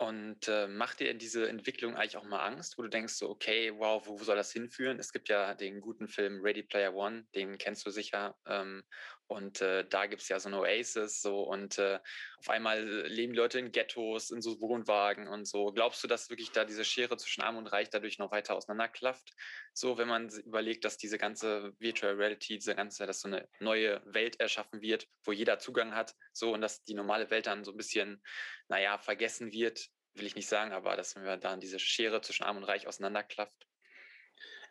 Und 0.00 0.48
äh, 0.48 0.66
macht 0.66 1.00
dir 1.00 1.12
diese 1.12 1.46
Entwicklung 1.46 1.94
eigentlich 1.94 2.16
auch 2.16 2.24
mal 2.24 2.42
Angst, 2.42 2.78
wo 2.78 2.82
du 2.82 2.88
denkst 2.88 3.12
so, 3.12 3.28
okay, 3.28 3.70
wow, 3.76 4.02
wo 4.06 4.16
soll 4.16 4.34
das 4.34 4.50
hinführen? 4.50 4.98
Es 4.98 5.12
gibt 5.12 5.28
ja 5.28 5.54
den 5.54 5.82
guten 5.82 6.08
Film 6.08 6.40
Ready 6.40 6.62
Player 6.62 6.94
One, 6.94 7.26
den 7.34 7.58
kennst 7.58 7.84
du 7.84 7.90
sicher. 7.90 8.34
Ähm, 8.46 8.82
und 9.30 9.60
äh, 9.60 9.86
da 9.88 10.06
gibt 10.06 10.22
es 10.22 10.28
ja 10.28 10.40
so 10.40 10.48
ein 10.48 10.54
Oasis 10.54 11.22
so 11.22 11.42
und 11.42 11.78
äh, 11.78 12.00
auf 12.38 12.50
einmal 12.50 12.82
leben 13.06 13.32
Leute 13.32 13.60
in 13.60 13.70
Ghettos, 13.70 14.30
in 14.30 14.42
so 14.42 14.60
Wohnwagen 14.60 15.28
und 15.28 15.46
so. 15.46 15.72
Glaubst 15.72 16.02
du, 16.02 16.08
dass 16.08 16.30
wirklich 16.30 16.50
da 16.50 16.64
diese 16.64 16.84
Schere 16.84 17.16
zwischen 17.16 17.42
Arm 17.42 17.56
und 17.56 17.68
Reich 17.68 17.90
dadurch 17.90 18.18
noch 18.18 18.32
weiter 18.32 18.56
auseinanderklafft? 18.56 19.32
So, 19.72 19.98
wenn 19.98 20.08
man 20.08 20.28
überlegt, 20.28 20.84
dass 20.84 20.96
diese 20.96 21.16
ganze 21.16 21.72
Virtual 21.78 22.14
Reality, 22.14 22.54
diese 22.58 22.74
ganze, 22.74 23.06
dass 23.06 23.20
so 23.20 23.28
eine 23.28 23.48
neue 23.60 24.02
Welt 24.04 24.40
erschaffen 24.40 24.80
wird, 24.82 25.06
wo 25.24 25.32
jeder 25.32 25.60
Zugang 25.60 25.94
hat, 25.94 26.14
so 26.32 26.52
und 26.52 26.60
dass 26.60 26.82
die 26.82 26.94
normale 26.94 27.30
Welt 27.30 27.46
dann 27.46 27.64
so 27.64 27.70
ein 27.70 27.76
bisschen, 27.76 28.20
naja, 28.68 28.98
vergessen 28.98 29.52
wird, 29.52 29.86
will 30.14 30.26
ich 30.26 30.34
nicht 30.34 30.48
sagen, 30.48 30.72
aber 30.72 30.96
dass 30.96 31.14
wir 31.14 31.36
dann 31.36 31.60
diese 31.60 31.78
Schere 31.78 32.20
zwischen 32.20 32.42
Arm 32.42 32.56
und 32.56 32.64
Reich 32.64 32.88
auseinanderklafft. 32.88 33.69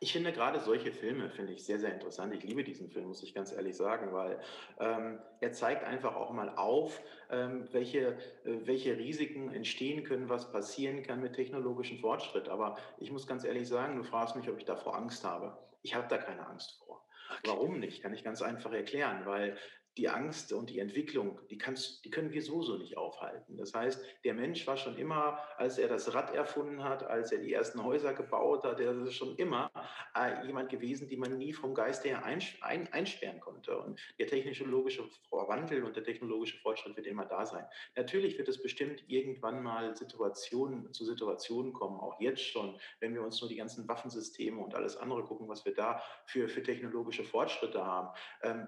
Ich 0.02 0.14
finde 0.14 0.32
gerade 0.32 0.62
solche 0.62 0.94
Filme, 0.94 1.30
finde 1.30 1.52
ich 1.52 1.66
sehr, 1.66 1.78
sehr 1.78 1.94
interessant. 1.94 2.34
Ich 2.34 2.44
liebe 2.44 2.64
diesen 2.64 2.90
Film, 2.90 3.08
muss 3.08 3.22
ich 3.22 3.34
ganz 3.34 3.52
ehrlich 3.52 3.76
sagen, 3.76 4.14
weil 4.14 4.40
ähm, 4.80 5.20
er 5.42 5.52
zeigt 5.52 5.84
einfach 5.84 6.16
auch 6.16 6.32
mal 6.32 6.56
auf, 6.56 7.02
ähm, 7.30 7.68
welche, 7.74 8.18
äh, 8.46 8.60
welche 8.64 8.98
Risiken 8.98 9.52
entstehen 9.52 10.06
können, 10.06 10.30
was 10.30 10.54
passieren 10.54 11.04
kann 11.04 11.20
mit 11.20 11.34
technologischem 11.34 12.00
Fortschritt. 12.00 12.48
Aber 12.48 12.78
ich 12.98 13.12
muss 13.12 13.28
ganz 13.28 13.44
ehrlich 13.44 13.68
sagen, 13.68 13.98
du 13.98 14.04
fragst 14.04 14.38
mich, 14.38 14.50
ob 14.50 14.58
ich 14.58 14.64
davor 14.64 14.96
Angst 14.96 15.26
habe. 15.26 15.58
Ich 15.82 15.96
habe 15.96 16.08
da 16.08 16.18
keine 16.18 16.48
Angst 16.48 16.82
vor. 16.86 17.06
Okay. 17.30 17.42
Warum 17.48 17.80
nicht? 17.80 18.02
Kann 18.02 18.14
ich 18.14 18.24
ganz 18.24 18.42
einfach 18.42 18.72
erklären, 18.72 19.26
weil 19.26 19.58
die 19.98 20.08
Angst 20.08 20.54
und 20.54 20.70
die 20.70 20.80
Entwicklung, 20.80 21.40
die, 21.50 21.58
kannst, 21.58 22.06
die 22.06 22.10
können 22.10 22.32
wir 22.32 22.42
so 22.42 22.62
so 22.62 22.78
nicht 22.78 22.98
aufhalten. 22.98 23.58
Das 23.58 23.74
heißt, 23.74 24.02
der 24.24 24.34
Mensch 24.34 24.66
war 24.66 24.78
schon 24.78 24.98
immer, 24.98 25.40
als 25.58 25.78
er 25.78 25.88
das 25.88 26.14
Rad 26.14 26.34
erfunden 26.34 26.84
hat, 26.84 27.04
als 27.04 27.32
er 27.32 27.40
die 27.40 27.54
ersten 27.54 27.84
Häuser 27.84 28.14
gebaut 28.14 28.64
hat, 28.64 28.80
er 28.80 28.92
ist 29.04 29.14
schon 29.14 29.36
immer 29.36 29.72
äh, 30.16 30.46
jemand 30.46 30.70
gewesen, 30.70 31.10
den 31.10 31.20
man 31.20 31.38
nie 31.38 31.54
vom 31.54 31.74
Geist 31.74 32.06
her 32.06 32.24
einsperren 32.24 33.40
konnte. 33.40 33.78
Und 33.78 34.00
der 34.20 34.28
technologische 34.28 35.04
Wandel 35.32 35.84
und 35.84 35.96
der 35.96 36.04
technologische 36.04 36.58
Fortschritt 36.60 36.96
wird 36.96 37.08
immer 37.08 37.26
da 37.26 37.46
sein. 37.46 37.66
Natürlich 37.96 38.38
wird 38.38 38.48
es 38.48 38.62
bestimmt 38.62 39.04
irgendwann 39.08 39.62
mal 39.62 39.96
Situationen 39.96 40.94
zu 40.94 41.06
Situationen 41.06 41.74
kommen, 41.74 42.00
auch 42.00 42.20
jetzt 42.22 42.42
schon, 42.42 42.80
wenn 43.00 43.14
wir 43.14 43.24
uns 43.24 43.42
nur 43.42 43.50
die 43.50 43.58
ganzen 43.58 43.88
Waffensysteme 43.88 44.62
und 44.62 44.76
alles 44.76 44.96
andere 44.98 45.24
gucken, 45.24 45.48
was 45.50 45.66
wir 45.66 45.74
da 45.74 46.02
für, 46.26 46.48
für 46.48 46.64
technologische 46.64 47.24
Fortschritte 47.24 47.86
haben. 47.86 48.10
Ähm, 48.44 48.68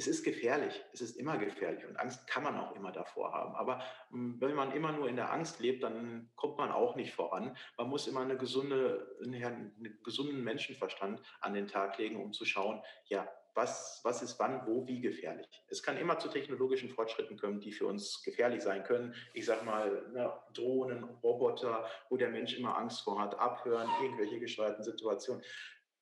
es 0.00 0.06
ist 0.06 0.24
gefährlich, 0.24 0.82
es 0.94 1.02
ist 1.02 1.18
immer 1.18 1.36
gefährlich 1.36 1.84
und 1.84 1.98
Angst 1.98 2.26
kann 2.26 2.42
man 2.42 2.58
auch 2.58 2.74
immer 2.74 2.90
davor 2.90 3.34
haben. 3.34 3.54
Aber 3.54 3.82
hm, 4.10 4.40
wenn 4.40 4.54
man 4.54 4.72
immer 4.72 4.92
nur 4.92 5.10
in 5.10 5.16
der 5.16 5.30
Angst 5.30 5.60
lebt, 5.60 5.82
dann 5.82 6.30
kommt 6.36 6.56
man 6.56 6.72
auch 6.72 6.96
nicht 6.96 7.12
voran. 7.12 7.54
Man 7.76 7.90
muss 7.90 8.08
immer 8.08 8.22
eine 8.22 8.38
gesunde, 8.38 9.14
einen 9.22 9.98
gesunden 10.02 10.42
Menschenverstand 10.42 11.20
an 11.42 11.52
den 11.52 11.68
Tag 11.68 11.98
legen, 11.98 12.16
um 12.16 12.32
zu 12.32 12.46
schauen, 12.46 12.82
ja, 13.08 13.28
was, 13.54 14.00
was 14.02 14.22
ist 14.22 14.38
wann, 14.38 14.66
wo, 14.66 14.86
wie 14.86 15.02
gefährlich. 15.02 15.46
Es 15.68 15.82
kann 15.82 15.98
immer 15.98 16.18
zu 16.18 16.28
technologischen 16.28 16.88
Fortschritten 16.88 17.36
kommen, 17.36 17.60
die 17.60 17.72
für 17.72 17.86
uns 17.86 18.22
gefährlich 18.22 18.62
sein 18.62 18.84
können. 18.84 19.14
Ich 19.34 19.44
sage 19.44 19.66
mal, 19.66 20.08
ne, 20.12 20.32
Drohnen, 20.54 21.04
Roboter, 21.22 21.84
wo 22.08 22.16
der 22.16 22.30
Mensch 22.30 22.56
immer 22.56 22.78
Angst 22.78 23.02
vor 23.02 23.20
hat, 23.20 23.38
abhören, 23.38 23.90
irgendwelche 24.00 24.40
gesteuerten 24.40 24.82
Situationen. 24.82 25.42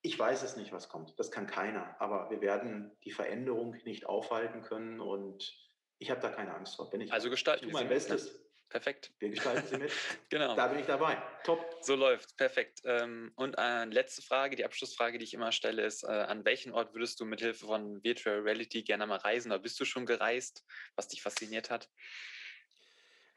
Ich 0.02 0.18
weiß 0.18 0.42
es 0.42 0.56
nicht, 0.56 0.72
was 0.72 0.88
kommt. 0.88 1.18
Das 1.18 1.30
kann 1.30 1.46
keiner. 1.46 1.96
Aber 2.00 2.30
wir 2.30 2.40
werden 2.40 2.96
die 3.04 3.10
Veränderung 3.10 3.76
nicht 3.84 4.06
aufhalten 4.06 4.62
können 4.62 5.00
und 5.00 5.56
ich 5.98 6.10
habe 6.10 6.20
da 6.20 6.30
keine 6.30 6.54
Angst 6.54 6.76
vor. 6.76 6.90
Bin 6.90 7.00
ich 7.00 7.12
also 7.12 7.30
gestalten 7.30 7.66
ich 7.66 7.72
mein 7.72 7.88
Bestes. 7.88 8.44
Perfekt. 8.68 9.12
Wir 9.18 9.30
gestalten 9.30 9.66
sie 9.66 9.78
mit. 9.78 9.90
genau. 10.28 10.54
Da 10.54 10.68
bin 10.68 10.78
ich 10.78 10.86
dabei. 10.86 11.16
Top. 11.44 11.64
So 11.80 11.94
läuft. 11.94 12.36
Perfekt. 12.36 12.82
Ähm, 12.84 13.32
und 13.34 13.54
äh, 13.56 13.86
letzte 13.86 14.20
Frage, 14.20 14.56
die 14.56 14.64
Abschlussfrage, 14.64 15.18
die 15.18 15.24
ich 15.24 15.32
immer 15.32 15.52
stelle, 15.52 15.84
ist: 15.84 16.04
äh, 16.04 16.08
An 16.08 16.44
welchen 16.44 16.72
Ort 16.72 16.92
würdest 16.92 17.18
du 17.18 17.24
mit 17.24 17.40
Hilfe 17.40 17.66
von 17.66 18.04
Virtual 18.04 18.40
Reality 18.40 18.82
gerne 18.82 19.06
mal 19.06 19.16
reisen? 19.16 19.50
Oder 19.50 19.60
bist 19.60 19.80
du 19.80 19.86
schon 19.86 20.04
gereist, 20.04 20.64
was 20.96 21.08
dich 21.08 21.22
fasziniert 21.22 21.70
hat? 21.70 21.88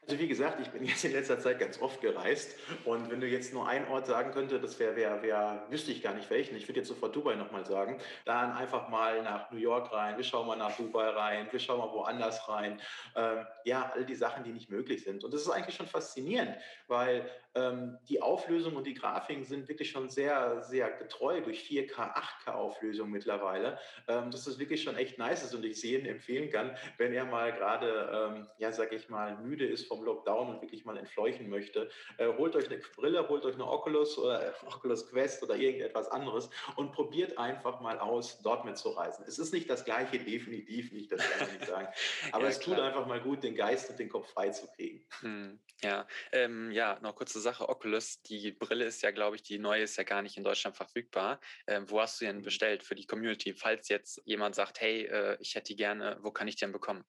Also 0.04 0.18
wie 0.18 0.26
gesagt, 0.26 0.58
ich 0.60 0.68
bin 0.68 0.84
jetzt 0.84 1.04
in 1.04 1.12
letzter 1.12 1.38
Zeit 1.38 1.60
ganz 1.60 1.80
oft 1.80 2.00
gereist 2.00 2.58
und 2.84 3.08
wenn 3.08 3.20
du 3.20 3.28
jetzt 3.28 3.52
nur 3.54 3.68
einen 3.68 3.86
Ort 3.86 4.06
sagen 4.06 4.32
könntest, 4.32 4.64
das 4.64 4.76
wäre, 4.80 4.96
wär, 4.96 5.22
wär, 5.22 5.64
wüsste 5.70 5.92
ich 5.92 6.02
gar 6.02 6.12
nicht 6.12 6.28
welchen. 6.28 6.56
Ich 6.56 6.66
würde 6.66 6.80
jetzt 6.80 6.88
sofort 6.88 7.14
Dubai 7.14 7.36
nochmal 7.36 7.64
sagen. 7.64 8.00
Dann 8.24 8.50
einfach 8.52 8.88
mal 8.88 9.22
nach 9.22 9.52
New 9.52 9.58
York 9.58 9.92
rein, 9.92 10.16
wir 10.16 10.24
schauen 10.24 10.48
mal 10.48 10.56
nach 10.56 10.76
Dubai 10.76 11.08
rein, 11.10 11.46
wir 11.52 11.60
schauen 11.60 11.78
mal 11.78 11.92
woanders 11.92 12.48
rein. 12.48 12.80
Ähm, 13.14 13.46
ja, 13.64 13.92
all 13.94 14.04
die 14.04 14.16
Sachen, 14.16 14.42
die 14.42 14.50
nicht 14.50 14.70
möglich 14.70 15.04
sind. 15.04 15.22
Und 15.22 15.32
das 15.32 15.42
ist 15.42 15.50
eigentlich 15.50 15.76
schon 15.76 15.86
faszinierend, 15.86 16.56
weil 16.88 17.30
ähm, 17.54 17.98
die 18.08 18.20
Auflösung 18.20 18.74
und 18.74 18.86
die 18.86 18.94
Grafiken 18.94 19.44
sind 19.44 19.68
wirklich 19.68 19.90
schon 19.90 20.08
sehr, 20.08 20.62
sehr 20.62 20.90
getreu 20.90 21.42
durch 21.42 21.60
4K, 21.60 22.14
8K 22.44 22.52
Auflösung 22.52 23.10
mittlerweile. 23.10 23.78
Ähm, 24.08 24.32
dass 24.32 24.44
das 24.44 24.58
wirklich 24.58 24.82
schon 24.82 24.96
echt 24.96 25.18
nice 25.18 25.44
ist 25.44 25.54
und 25.54 25.64
ich 25.64 25.80
sehen 25.80 26.06
empfehlen 26.06 26.50
kann, 26.50 26.76
wenn 26.98 27.12
er 27.12 27.24
mal 27.24 27.52
gerade, 27.52 28.32
ähm, 28.34 28.48
ja, 28.58 28.72
sag 28.72 28.92
ich 28.92 29.08
mal, 29.08 29.36
müde 29.36 29.64
ist 29.64 29.91
vom 29.92 30.04
Lockdown 30.04 30.48
und 30.48 30.62
wirklich 30.62 30.86
mal 30.86 30.96
entfleuchen 30.96 31.50
möchte. 31.50 31.90
Äh, 32.16 32.28
holt 32.38 32.56
euch 32.56 32.66
eine 32.66 32.78
Brille, 32.78 33.28
holt 33.28 33.44
euch 33.44 33.54
eine 33.54 33.68
Oculus 33.68 34.16
oder 34.16 34.54
Oculus 34.66 35.10
Quest 35.10 35.42
oder 35.42 35.54
irgendetwas 35.54 36.08
anderes 36.08 36.48
und 36.76 36.92
probiert 36.92 37.36
einfach 37.36 37.80
mal 37.80 37.98
aus, 37.98 38.40
dort 38.42 38.64
mitzureisen. 38.64 39.24
Es 39.28 39.38
ist 39.38 39.52
nicht 39.52 39.68
das 39.68 39.84
gleiche, 39.84 40.18
definitiv 40.18 40.92
nicht, 40.92 41.12
das 41.12 41.20
kann 41.20 41.48
ich 41.48 41.58
nicht 41.58 41.66
sagen. 41.66 41.88
Aber 42.32 42.44
ja, 42.44 42.50
es 42.50 42.60
tut 42.60 42.78
einfach 42.78 43.06
mal 43.06 43.20
gut, 43.20 43.42
den 43.42 43.54
Geist 43.54 43.90
und 43.90 43.98
den 43.98 44.08
Kopf 44.08 44.30
frei 44.32 44.48
zu 44.48 44.66
kriegen. 44.68 45.06
Hm, 45.20 45.60
ja, 45.82 46.06
ähm, 46.32 46.70
ja, 46.70 46.98
noch 47.02 47.14
kurze 47.14 47.40
Sache, 47.40 47.68
Oculus, 47.68 48.22
die 48.22 48.52
Brille 48.52 48.86
ist 48.86 49.02
ja, 49.02 49.10
glaube 49.10 49.36
ich, 49.36 49.42
die 49.42 49.58
neue 49.58 49.82
ist 49.82 49.96
ja 49.96 50.04
gar 50.04 50.22
nicht 50.22 50.38
in 50.38 50.44
Deutschland 50.44 50.74
verfügbar. 50.74 51.38
Ähm, 51.66 51.90
wo 51.90 52.00
hast 52.00 52.20
du 52.20 52.24
denn 52.24 52.38
mhm. 52.38 52.42
bestellt 52.42 52.82
für 52.82 52.94
die 52.94 53.06
Community? 53.06 53.52
Falls 53.52 53.88
jetzt 53.88 54.22
jemand 54.24 54.54
sagt, 54.54 54.80
hey, 54.80 55.04
äh, 55.04 55.36
ich 55.40 55.54
hätte 55.54 55.72
die 55.72 55.76
gerne, 55.76 56.16
wo 56.22 56.30
kann 56.30 56.48
ich 56.48 56.56
die 56.56 56.60
denn 56.60 56.72
bekommen? 56.72 57.04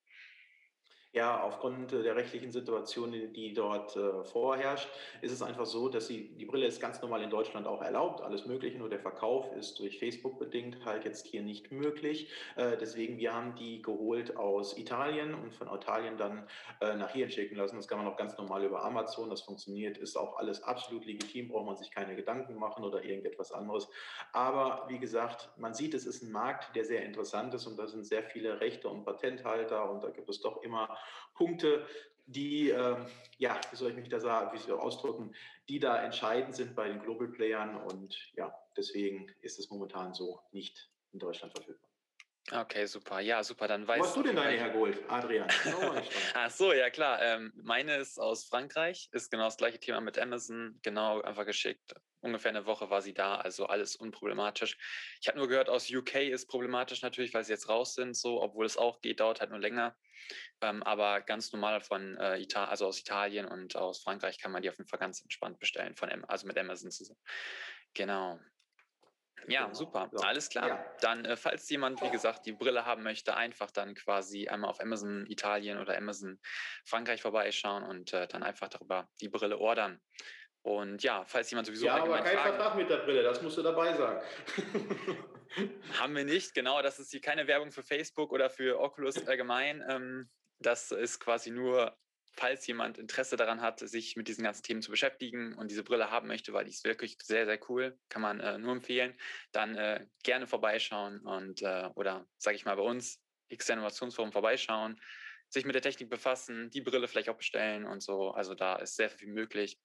Ja, 1.14 1.44
aufgrund 1.44 1.92
der 1.92 2.16
rechtlichen 2.16 2.52
Situation, 2.52 3.12
die 3.12 3.54
dort 3.54 3.96
äh, 3.96 4.24
vorherrscht, 4.24 4.90
ist 5.22 5.32
es 5.32 5.44
einfach 5.44 5.68
so, 5.68 5.88
dass 5.88 6.08
sie, 6.08 6.30
die 6.40 6.46
Brille 6.46 6.66
ist 6.66 6.82
ganz 6.82 7.04
normal 7.04 7.22
in 7.22 7.30
Deutschland 7.30 7.68
auch 7.68 7.84
erlaubt, 7.84 8.22
alles 8.22 8.48
Mögliche, 8.48 8.80
nur 8.80 8.90
der 8.90 9.00
Verkauf 9.00 9.56
ist 9.56 9.78
durch 9.78 10.00
Facebook 10.00 10.40
bedingt 10.40 10.84
halt 10.86 11.06
jetzt 11.06 11.28
hier 11.28 11.44
nicht 11.44 11.72
möglich. 11.72 12.32
Äh, 12.56 12.78
deswegen, 12.78 13.20
wir 13.20 13.32
haben 13.32 13.54
die 13.54 13.84
geholt 13.84 14.36
aus 14.38 14.76
Italien 14.76 15.36
und 15.36 15.54
von 15.54 15.68
Italien 15.68 16.18
dann 16.18 16.48
äh, 16.82 16.96
nach 16.96 17.12
hier 17.12 17.30
schicken 17.30 17.58
lassen. 17.58 17.76
Das 17.76 17.88
kann 17.88 18.00
man 18.00 18.08
auch 18.08 18.18
ganz 18.18 18.36
normal 18.40 18.64
über 18.64 18.84
Amazon, 18.84 19.30
das 19.30 19.42
funktioniert, 19.42 20.00
ist 20.00 20.18
auch 20.18 20.38
alles 20.38 20.64
absolut 20.64 21.06
legitim, 21.06 21.50
braucht 21.50 21.68
man 21.68 21.78
sich 21.78 21.92
keine 21.92 22.16
Gedanken 22.16 22.56
machen 22.56 22.84
oder 22.84 23.04
irgendetwas 23.04 23.52
anderes. 23.52 23.88
Aber 24.32 24.88
wie 24.88 24.98
gesagt, 24.98 25.52
man 25.58 25.76
sieht, 25.76 25.94
es 25.94 26.08
ist 26.08 26.24
ein 26.24 26.32
Markt, 26.32 26.76
der 26.76 26.86
sehr 26.86 27.06
interessant 27.06 27.54
ist 27.54 27.68
und 27.68 27.78
da 27.78 27.86
sind 27.86 28.04
sehr 28.04 28.24
viele 28.24 28.60
Rechte 28.60 28.90
und 28.90 29.06
Patenthalter 29.06 29.92
und 29.92 30.04
da 30.04 30.10
gibt 30.10 30.28
es 30.28 30.42
doch 30.42 30.64
immer 30.64 30.98
Punkte, 31.34 31.86
die, 32.26 32.70
äh, 32.70 32.98
ja, 33.38 33.60
wie 33.70 33.76
soll 33.76 33.92
ich 33.92 33.98
mich 33.98 34.10
da 34.10 34.20
sagen, 34.20 34.54
wie 34.54 34.62
soll 34.62 34.78
ich 34.78 34.82
ausdrücken, 34.82 35.34
die 35.70 35.80
da 35.80 36.02
entscheidend 36.04 36.56
sind 36.56 36.76
bei 36.76 36.88
den 36.88 37.02
Global 37.02 37.28
Playern 37.28 37.76
und 37.76 38.32
ja, 38.36 38.54
deswegen 38.78 39.28
ist 39.42 39.60
es 39.60 39.70
momentan 39.70 40.14
so 40.14 40.42
nicht 40.52 40.90
in 41.12 41.20
Deutschland 41.20 41.54
verfügbar. 41.54 41.93
Okay, 42.52 42.86
super. 42.88 43.22
Ja, 43.22 43.42
super. 43.44 43.68
Dann 43.68 43.88
weiß 43.88 44.00
Wo 44.00 44.06
hast 44.06 44.18
du 44.18 44.24
denn 44.24 44.36
deine 44.36 44.58
hergeholt, 44.58 45.00
Adrian? 45.08 45.48
Ach 46.34 46.52
so, 46.52 46.74
ja 46.74 46.90
klar. 46.90 47.22
Ähm, 47.22 47.54
meine 47.56 47.96
ist 47.96 48.20
aus 48.20 48.46
Frankreich, 48.46 49.08
ist 49.14 49.32
genau 49.32 49.46
das 49.46 49.58
gleiche 49.58 49.80
Thema 49.80 50.02
mit 50.02 50.20
Amazon, 50.20 50.78
genau 50.84 51.22
einfach 51.22 51.46
geschickt. 51.46 51.94
Ungefähr 52.20 52.50
eine 52.50 52.66
Woche 52.66 52.90
war 52.90 53.02
sie 53.02 53.14
da, 53.14 53.36
also 53.36 53.68
alles 53.68 53.96
unproblematisch. 53.96 54.78
Ich 55.22 55.28
habe 55.28 55.38
nur 55.38 55.48
gehört, 55.48 55.70
aus 55.70 55.90
UK 55.90 56.16
ist 56.16 56.48
problematisch 56.48 57.02
natürlich, 57.02 57.34
weil 57.34 57.44
sie 57.44 57.54
jetzt 57.54 57.70
raus 57.70 57.96
sind, 57.96 58.16
so, 58.16 58.42
obwohl 58.42 58.66
es 58.66 58.78
auch 58.78 59.02
geht, 59.02 59.22
dauert 59.22 59.40
halt 59.40 59.50
nur 59.50 59.60
länger. 59.60 59.96
Ähm, 60.62 60.84
aber 60.84 61.22
ganz 61.22 61.52
normal 61.52 61.82
von 61.82 62.18
äh, 62.18 62.40
Italien, 62.40 62.70
also 62.70 62.88
aus 62.88 63.00
Italien 63.00 63.46
und 63.46 63.76
aus 63.76 64.02
Frankreich 64.02 64.40
kann 64.40 64.52
man 64.52 64.62
die 64.62 64.70
auf 64.70 64.78
jeden 64.78 64.88
Fall 64.88 65.00
ganz 65.00 65.22
entspannt 65.22 65.60
bestellen, 65.60 65.96
von, 65.96 66.10
also 66.26 66.48
mit 66.48 66.58
Amazon 66.58 66.92
zusammen. 66.92 67.20
Genau. 67.94 68.40
Ja, 69.48 69.64
genau. 69.64 69.74
super. 69.74 70.10
So. 70.12 70.24
Alles 70.24 70.50
klar. 70.50 70.68
Ja. 70.68 70.86
Dann, 71.02 71.26
äh, 71.26 71.36
falls 71.36 71.70
jemand, 71.70 72.02
wie 72.02 72.10
gesagt, 72.10 72.46
die 72.46 72.54
Brille 72.54 72.86
haben 72.86 73.04
möchte, 73.04 73.36
einfach 73.36 73.72
dann 73.72 73.96
quasi 73.96 74.48
einmal 74.48 74.70
auf 74.70 74.80
Amazon 74.80 75.26
Italien 75.28 75.80
oder 75.80 75.98
Amazon 75.98 76.40
Frankreich 76.86 77.22
vorbeischauen 77.22 77.84
und 77.84 78.14
äh, 78.14 78.28
dann 78.28 78.44
einfach 78.44 78.70
darüber 78.70 79.10
die 79.22 79.30
Brille 79.30 79.58
ordern. 79.58 80.02
Und 80.62 81.04
ja, 81.04 81.26
falls 81.26 81.52
jemand 81.52 81.68
sowieso. 81.68 81.86
Ja, 81.86 81.96
aber 81.98 82.22
kein 82.22 82.38
Fragen, 82.38 82.56
Vertrag 82.56 82.76
mit 82.76 82.90
der 82.90 82.98
Brille, 82.98 83.22
das 83.22 83.42
musst 83.42 83.58
du 83.58 83.62
dabei 83.62 83.94
sagen. 83.94 84.22
haben 86.00 86.16
wir 86.16 86.26
nicht, 86.26 86.54
genau. 86.54 86.82
Das 86.82 87.00
ist 87.00 87.12
hier 87.12 87.22
keine 87.22 87.48
Werbung 87.48 87.72
für 87.72 87.84
Facebook 87.84 88.32
oder 88.32 88.50
für 88.50 88.80
Oculus 88.80 89.28
allgemein. 89.28 89.84
Ähm, 89.90 90.30
das 90.60 90.92
ist 90.92 91.20
quasi 91.20 91.52
nur 91.52 91.98
falls 92.34 92.66
jemand 92.68 92.98
Interesse 92.98 93.36
daran 93.36 93.62
hat, 93.62 93.80
sich 93.80 94.16
mit 94.16 94.28
diesen 94.28 94.44
ganzen 94.44 94.64
Themen 94.64 94.82
zu 94.82 94.92
beschäftigen 94.92 95.54
und 95.54 95.70
diese 95.70 95.84
Brille 95.84 96.12
haben 96.12 96.28
möchte, 96.28 96.54
weil 96.54 96.66
die 96.66 96.72
ist 96.72 96.84
wirklich 96.84 97.18
sehr, 97.24 97.46
sehr 97.46 97.60
cool, 97.70 97.98
kann 98.10 98.22
man 98.22 98.40
äh, 98.40 98.58
nur 98.58 98.72
empfehlen, 98.72 99.14
dann 99.52 99.76
äh, 99.76 100.06
gerne 100.24 100.48
vorbeischauen 100.48 101.20
und 101.20 101.62
äh, 101.62 101.90
oder 101.96 102.28
sage 102.38 102.56
ich 102.56 102.66
mal 102.66 102.76
bei 102.76 102.84
uns, 102.84 103.20
X 103.50 103.70
Innovationsforum 103.70 104.32
vorbeischauen 104.32 105.00
sich 105.54 105.66
mit 105.66 105.76
der 105.76 105.82
Technik 105.82 106.10
befassen, 106.10 106.70
die 106.72 106.82
Brille 106.82 107.08
vielleicht 107.08 107.30
auch 107.30 107.38
bestellen 107.38 107.86
und 107.86 108.02
so. 108.02 108.32
Also 108.32 108.56
da 108.56 108.76
ist 108.76 108.96
sehr 108.96 109.10
viel 109.10 109.28
möglich. 109.28 109.80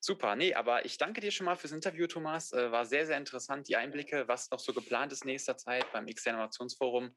Super, 0.00 0.36
nee, 0.36 0.54
aber 0.54 0.84
ich 0.84 0.98
danke 0.98 1.20
dir 1.20 1.30
schon 1.30 1.46
mal 1.46 1.56
fürs 1.56 1.72
Interview, 1.72 2.06
Thomas. 2.06 2.52
Äh, 2.52 2.70
war 2.70 2.84
sehr, 2.86 3.06
sehr 3.06 3.16
interessant, 3.16 3.68
die 3.68 3.76
Einblicke, 3.76 4.28
was 4.28 4.50
noch 4.50 4.60
so 4.60 4.72
geplant 4.72 5.12
ist 5.12 5.24
nächster 5.24 5.56
Zeit 5.56 5.90
beim 5.92 6.06
X-Innovationsforum 6.06 7.14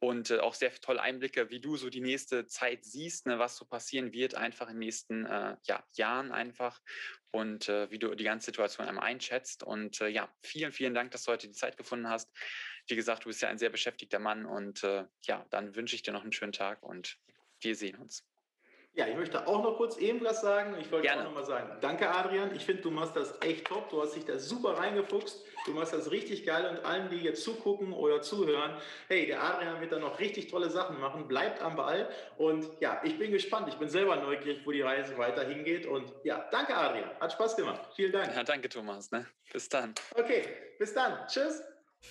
und 0.00 0.30
äh, 0.30 0.38
auch 0.38 0.54
sehr 0.54 0.72
tolle 0.80 1.02
Einblicke, 1.02 1.50
wie 1.50 1.60
du 1.60 1.76
so 1.76 1.90
die 1.90 2.00
nächste 2.00 2.46
Zeit 2.46 2.84
siehst, 2.84 3.26
ne, 3.26 3.38
was 3.38 3.56
so 3.56 3.66
passieren 3.66 4.12
wird, 4.12 4.34
einfach 4.34 4.68
in 4.68 4.74
den 4.74 4.80
nächsten 4.80 5.26
äh, 5.26 5.56
ja, 5.64 5.84
Jahren 5.94 6.32
einfach 6.32 6.80
und 7.36 7.68
äh, 7.68 7.90
wie 7.90 7.98
du 7.98 8.14
die 8.14 8.24
ganze 8.24 8.46
Situation 8.46 8.88
einmal 8.88 9.04
einschätzt. 9.04 9.62
Und 9.62 10.00
äh, 10.00 10.08
ja, 10.08 10.32
vielen, 10.42 10.72
vielen 10.72 10.94
Dank, 10.94 11.10
dass 11.10 11.24
du 11.24 11.32
heute 11.32 11.48
die 11.48 11.52
Zeit 11.52 11.76
gefunden 11.76 12.08
hast. 12.08 12.30
Wie 12.88 12.96
gesagt, 12.96 13.24
du 13.24 13.28
bist 13.28 13.42
ja 13.42 13.48
ein 13.48 13.58
sehr 13.58 13.70
beschäftigter 13.70 14.18
Mann 14.18 14.46
und 14.46 14.84
äh, 14.84 15.04
ja, 15.22 15.44
dann 15.50 15.74
wünsche 15.74 15.96
ich 15.96 16.02
dir 16.02 16.12
noch 16.12 16.22
einen 16.22 16.32
schönen 16.32 16.52
Tag 16.52 16.82
und 16.82 17.18
wir 17.60 17.74
sehen 17.74 17.96
uns. 17.96 18.24
Ja, 18.96 19.06
ich 19.06 19.14
möchte 19.14 19.46
auch 19.46 19.62
noch 19.62 19.76
kurz 19.76 19.98
eben 19.98 20.24
was 20.24 20.40
sagen. 20.40 20.74
Ich 20.80 20.90
wollte 20.90 21.06
Gerne. 21.06 21.20
auch 21.20 21.26
noch 21.26 21.34
mal 21.34 21.44
sagen, 21.44 21.70
danke 21.82 22.08
Adrian. 22.08 22.54
Ich 22.56 22.64
finde, 22.64 22.80
du 22.80 22.90
machst 22.90 23.14
das 23.14 23.34
echt 23.42 23.66
top. 23.66 23.90
Du 23.90 24.00
hast 24.00 24.16
dich 24.16 24.24
da 24.24 24.38
super 24.38 24.78
reingefuchst. 24.78 25.44
Du 25.66 25.72
machst 25.72 25.92
das 25.92 26.10
richtig 26.10 26.46
geil 26.46 26.64
und 26.64 26.82
allen, 26.82 27.10
die 27.10 27.18
jetzt 27.18 27.44
zugucken 27.44 27.92
oder 27.92 28.22
zuhören, 28.22 28.80
hey, 29.08 29.26
der 29.26 29.42
Adrian 29.42 29.82
wird 29.82 29.92
da 29.92 29.98
noch 29.98 30.18
richtig 30.18 30.46
tolle 30.46 30.70
Sachen 30.70 30.98
machen. 30.98 31.28
Bleibt 31.28 31.60
am 31.60 31.76
Ball 31.76 32.08
und 32.38 32.66
ja, 32.80 33.02
ich 33.04 33.18
bin 33.18 33.32
gespannt. 33.32 33.68
Ich 33.68 33.74
bin 33.74 33.90
selber 33.90 34.16
neugierig, 34.16 34.62
wo 34.64 34.72
die 34.72 34.80
Reise 34.80 35.18
weiter 35.18 35.46
hingeht 35.46 35.84
und 35.84 36.10
ja, 36.24 36.48
danke 36.50 36.74
Adrian. 36.74 37.10
Hat 37.20 37.32
Spaß 37.32 37.54
gemacht. 37.54 37.90
Vielen 37.96 38.12
Dank. 38.12 38.34
Ja, 38.34 38.44
danke 38.44 38.70
Thomas. 38.70 39.10
Ne? 39.10 39.26
Bis 39.52 39.68
dann. 39.68 39.94
Okay, 40.14 40.42
bis 40.78 40.94
dann. 40.94 41.26
Tschüss. 41.28 41.62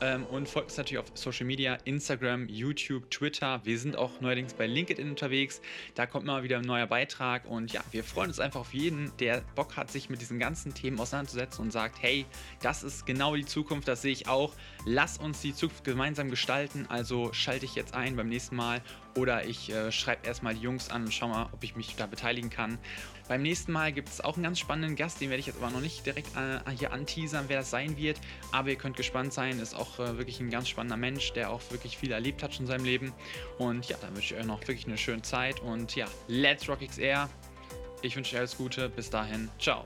ähm, 0.00 0.24
und 0.26 0.48
folgt 0.48 0.68
uns 0.68 0.76
natürlich 0.76 0.98
auf 0.98 1.10
Social 1.14 1.46
Media, 1.46 1.78
Instagram, 1.84 2.48
YouTube, 2.48 3.10
Twitter. 3.10 3.60
Wir 3.64 3.78
sind 3.78 3.96
auch 3.96 4.20
neuerdings 4.20 4.54
bei 4.54 4.66
LinkedIn 4.66 5.08
unterwegs. 5.08 5.60
Da 5.94 6.06
kommt 6.06 6.26
mal 6.26 6.42
wieder 6.42 6.58
ein 6.58 6.64
neuer 6.64 6.86
Beitrag 6.86 7.44
und 7.46 7.72
ja, 7.72 7.82
wir 7.90 8.04
freuen 8.04 8.28
uns 8.28 8.40
einfach 8.40 8.60
auf 8.60 8.74
jeden, 8.74 9.12
der 9.18 9.42
Bock 9.54 9.76
hat, 9.76 9.90
sich 9.90 10.10
mit 10.10 10.20
diesen 10.20 10.38
ganzen 10.38 10.74
Themen 10.74 10.98
auseinanderzusetzen 11.00 11.64
und 11.64 11.70
sagt, 11.70 12.02
hey, 12.02 12.26
das 12.60 12.82
ist 12.82 13.06
genau 13.06 13.36
die 13.36 13.44
Zukunft, 13.44 13.88
das 13.88 14.02
sehe 14.02 14.12
ich 14.12 14.28
auch. 14.28 14.54
Lass 14.84 15.18
uns 15.18 15.40
die 15.40 15.54
Zukunft 15.54 15.84
gemeinsam 15.84 16.30
gestalten. 16.30 16.86
Also 16.88 17.32
schalte 17.32 17.64
ich 17.64 17.74
jetzt 17.74 17.94
ein 17.94 18.16
beim 18.16 18.28
nächsten 18.28 18.56
Mal 18.56 18.82
oder 19.16 19.46
ich 19.46 19.70
äh, 19.70 19.90
schreibe 19.90 20.26
erstmal 20.26 20.54
die 20.54 20.60
Jungs 20.60 20.90
an 20.90 21.04
und 21.04 21.12
schau 21.12 21.28
mal, 21.28 21.48
ob 21.52 21.64
ich 21.64 21.76
mich 21.76 21.96
da 21.96 22.06
beteiligen 22.06 22.50
kann. 22.50 22.78
Beim 23.28 23.42
nächsten 23.42 23.72
Mal 23.72 23.92
gibt 23.92 24.08
es 24.08 24.20
auch 24.20 24.34
einen 24.34 24.44
ganz 24.44 24.58
spannenden 24.58 24.94
Gast, 24.94 25.20
den 25.20 25.30
werde 25.30 25.40
ich 25.40 25.46
jetzt 25.46 25.60
aber 25.60 25.70
noch 25.70 25.80
nicht 25.80 26.06
direkt 26.06 26.28
äh, 26.36 26.70
hier 26.78 26.92
anteasern, 26.92 27.46
wer 27.48 27.58
das 27.58 27.70
sein 27.70 27.96
wird. 27.96 28.20
Aber 28.52 28.70
ihr 28.70 28.76
könnt 28.76 28.96
gespannt 28.96 29.32
sein, 29.32 29.58
ist 29.58 29.74
auch 29.74 29.98
äh, 29.98 30.16
wirklich 30.16 30.38
ein 30.40 30.50
ganz 30.50 30.68
spannender 30.68 30.96
Mensch, 30.96 31.32
der 31.32 31.50
auch 31.50 31.60
wirklich 31.70 31.98
viel 31.98 32.12
erlebt 32.12 32.42
hat 32.42 32.54
schon 32.54 32.66
in 32.66 32.68
seinem 32.68 32.84
Leben. 32.84 33.12
Und 33.58 33.88
ja, 33.88 33.96
dann 34.00 34.14
wünsche 34.14 34.34
ich 34.34 34.40
euch 34.40 34.46
noch 34.46 34.60
wirklich 34.60 34.86
eine 34.86 34.98
schöne 34.98 35.22
Zeit. 35.22 35.60
Und 35.60 35.96
ja, 35.96 36.06
let's 36.28 36.68
rock 36.68 36.80
XR. 36.86 37.28
Ich 38.02 38.14
wünsche 38.14 38.36
euch 38.36 38.40
alles 38.40 38.56
Gute. 38.56 38.88
Bis 38.88 39.10
dahin. 39.10 39.50
Ciao. 39.58 39.84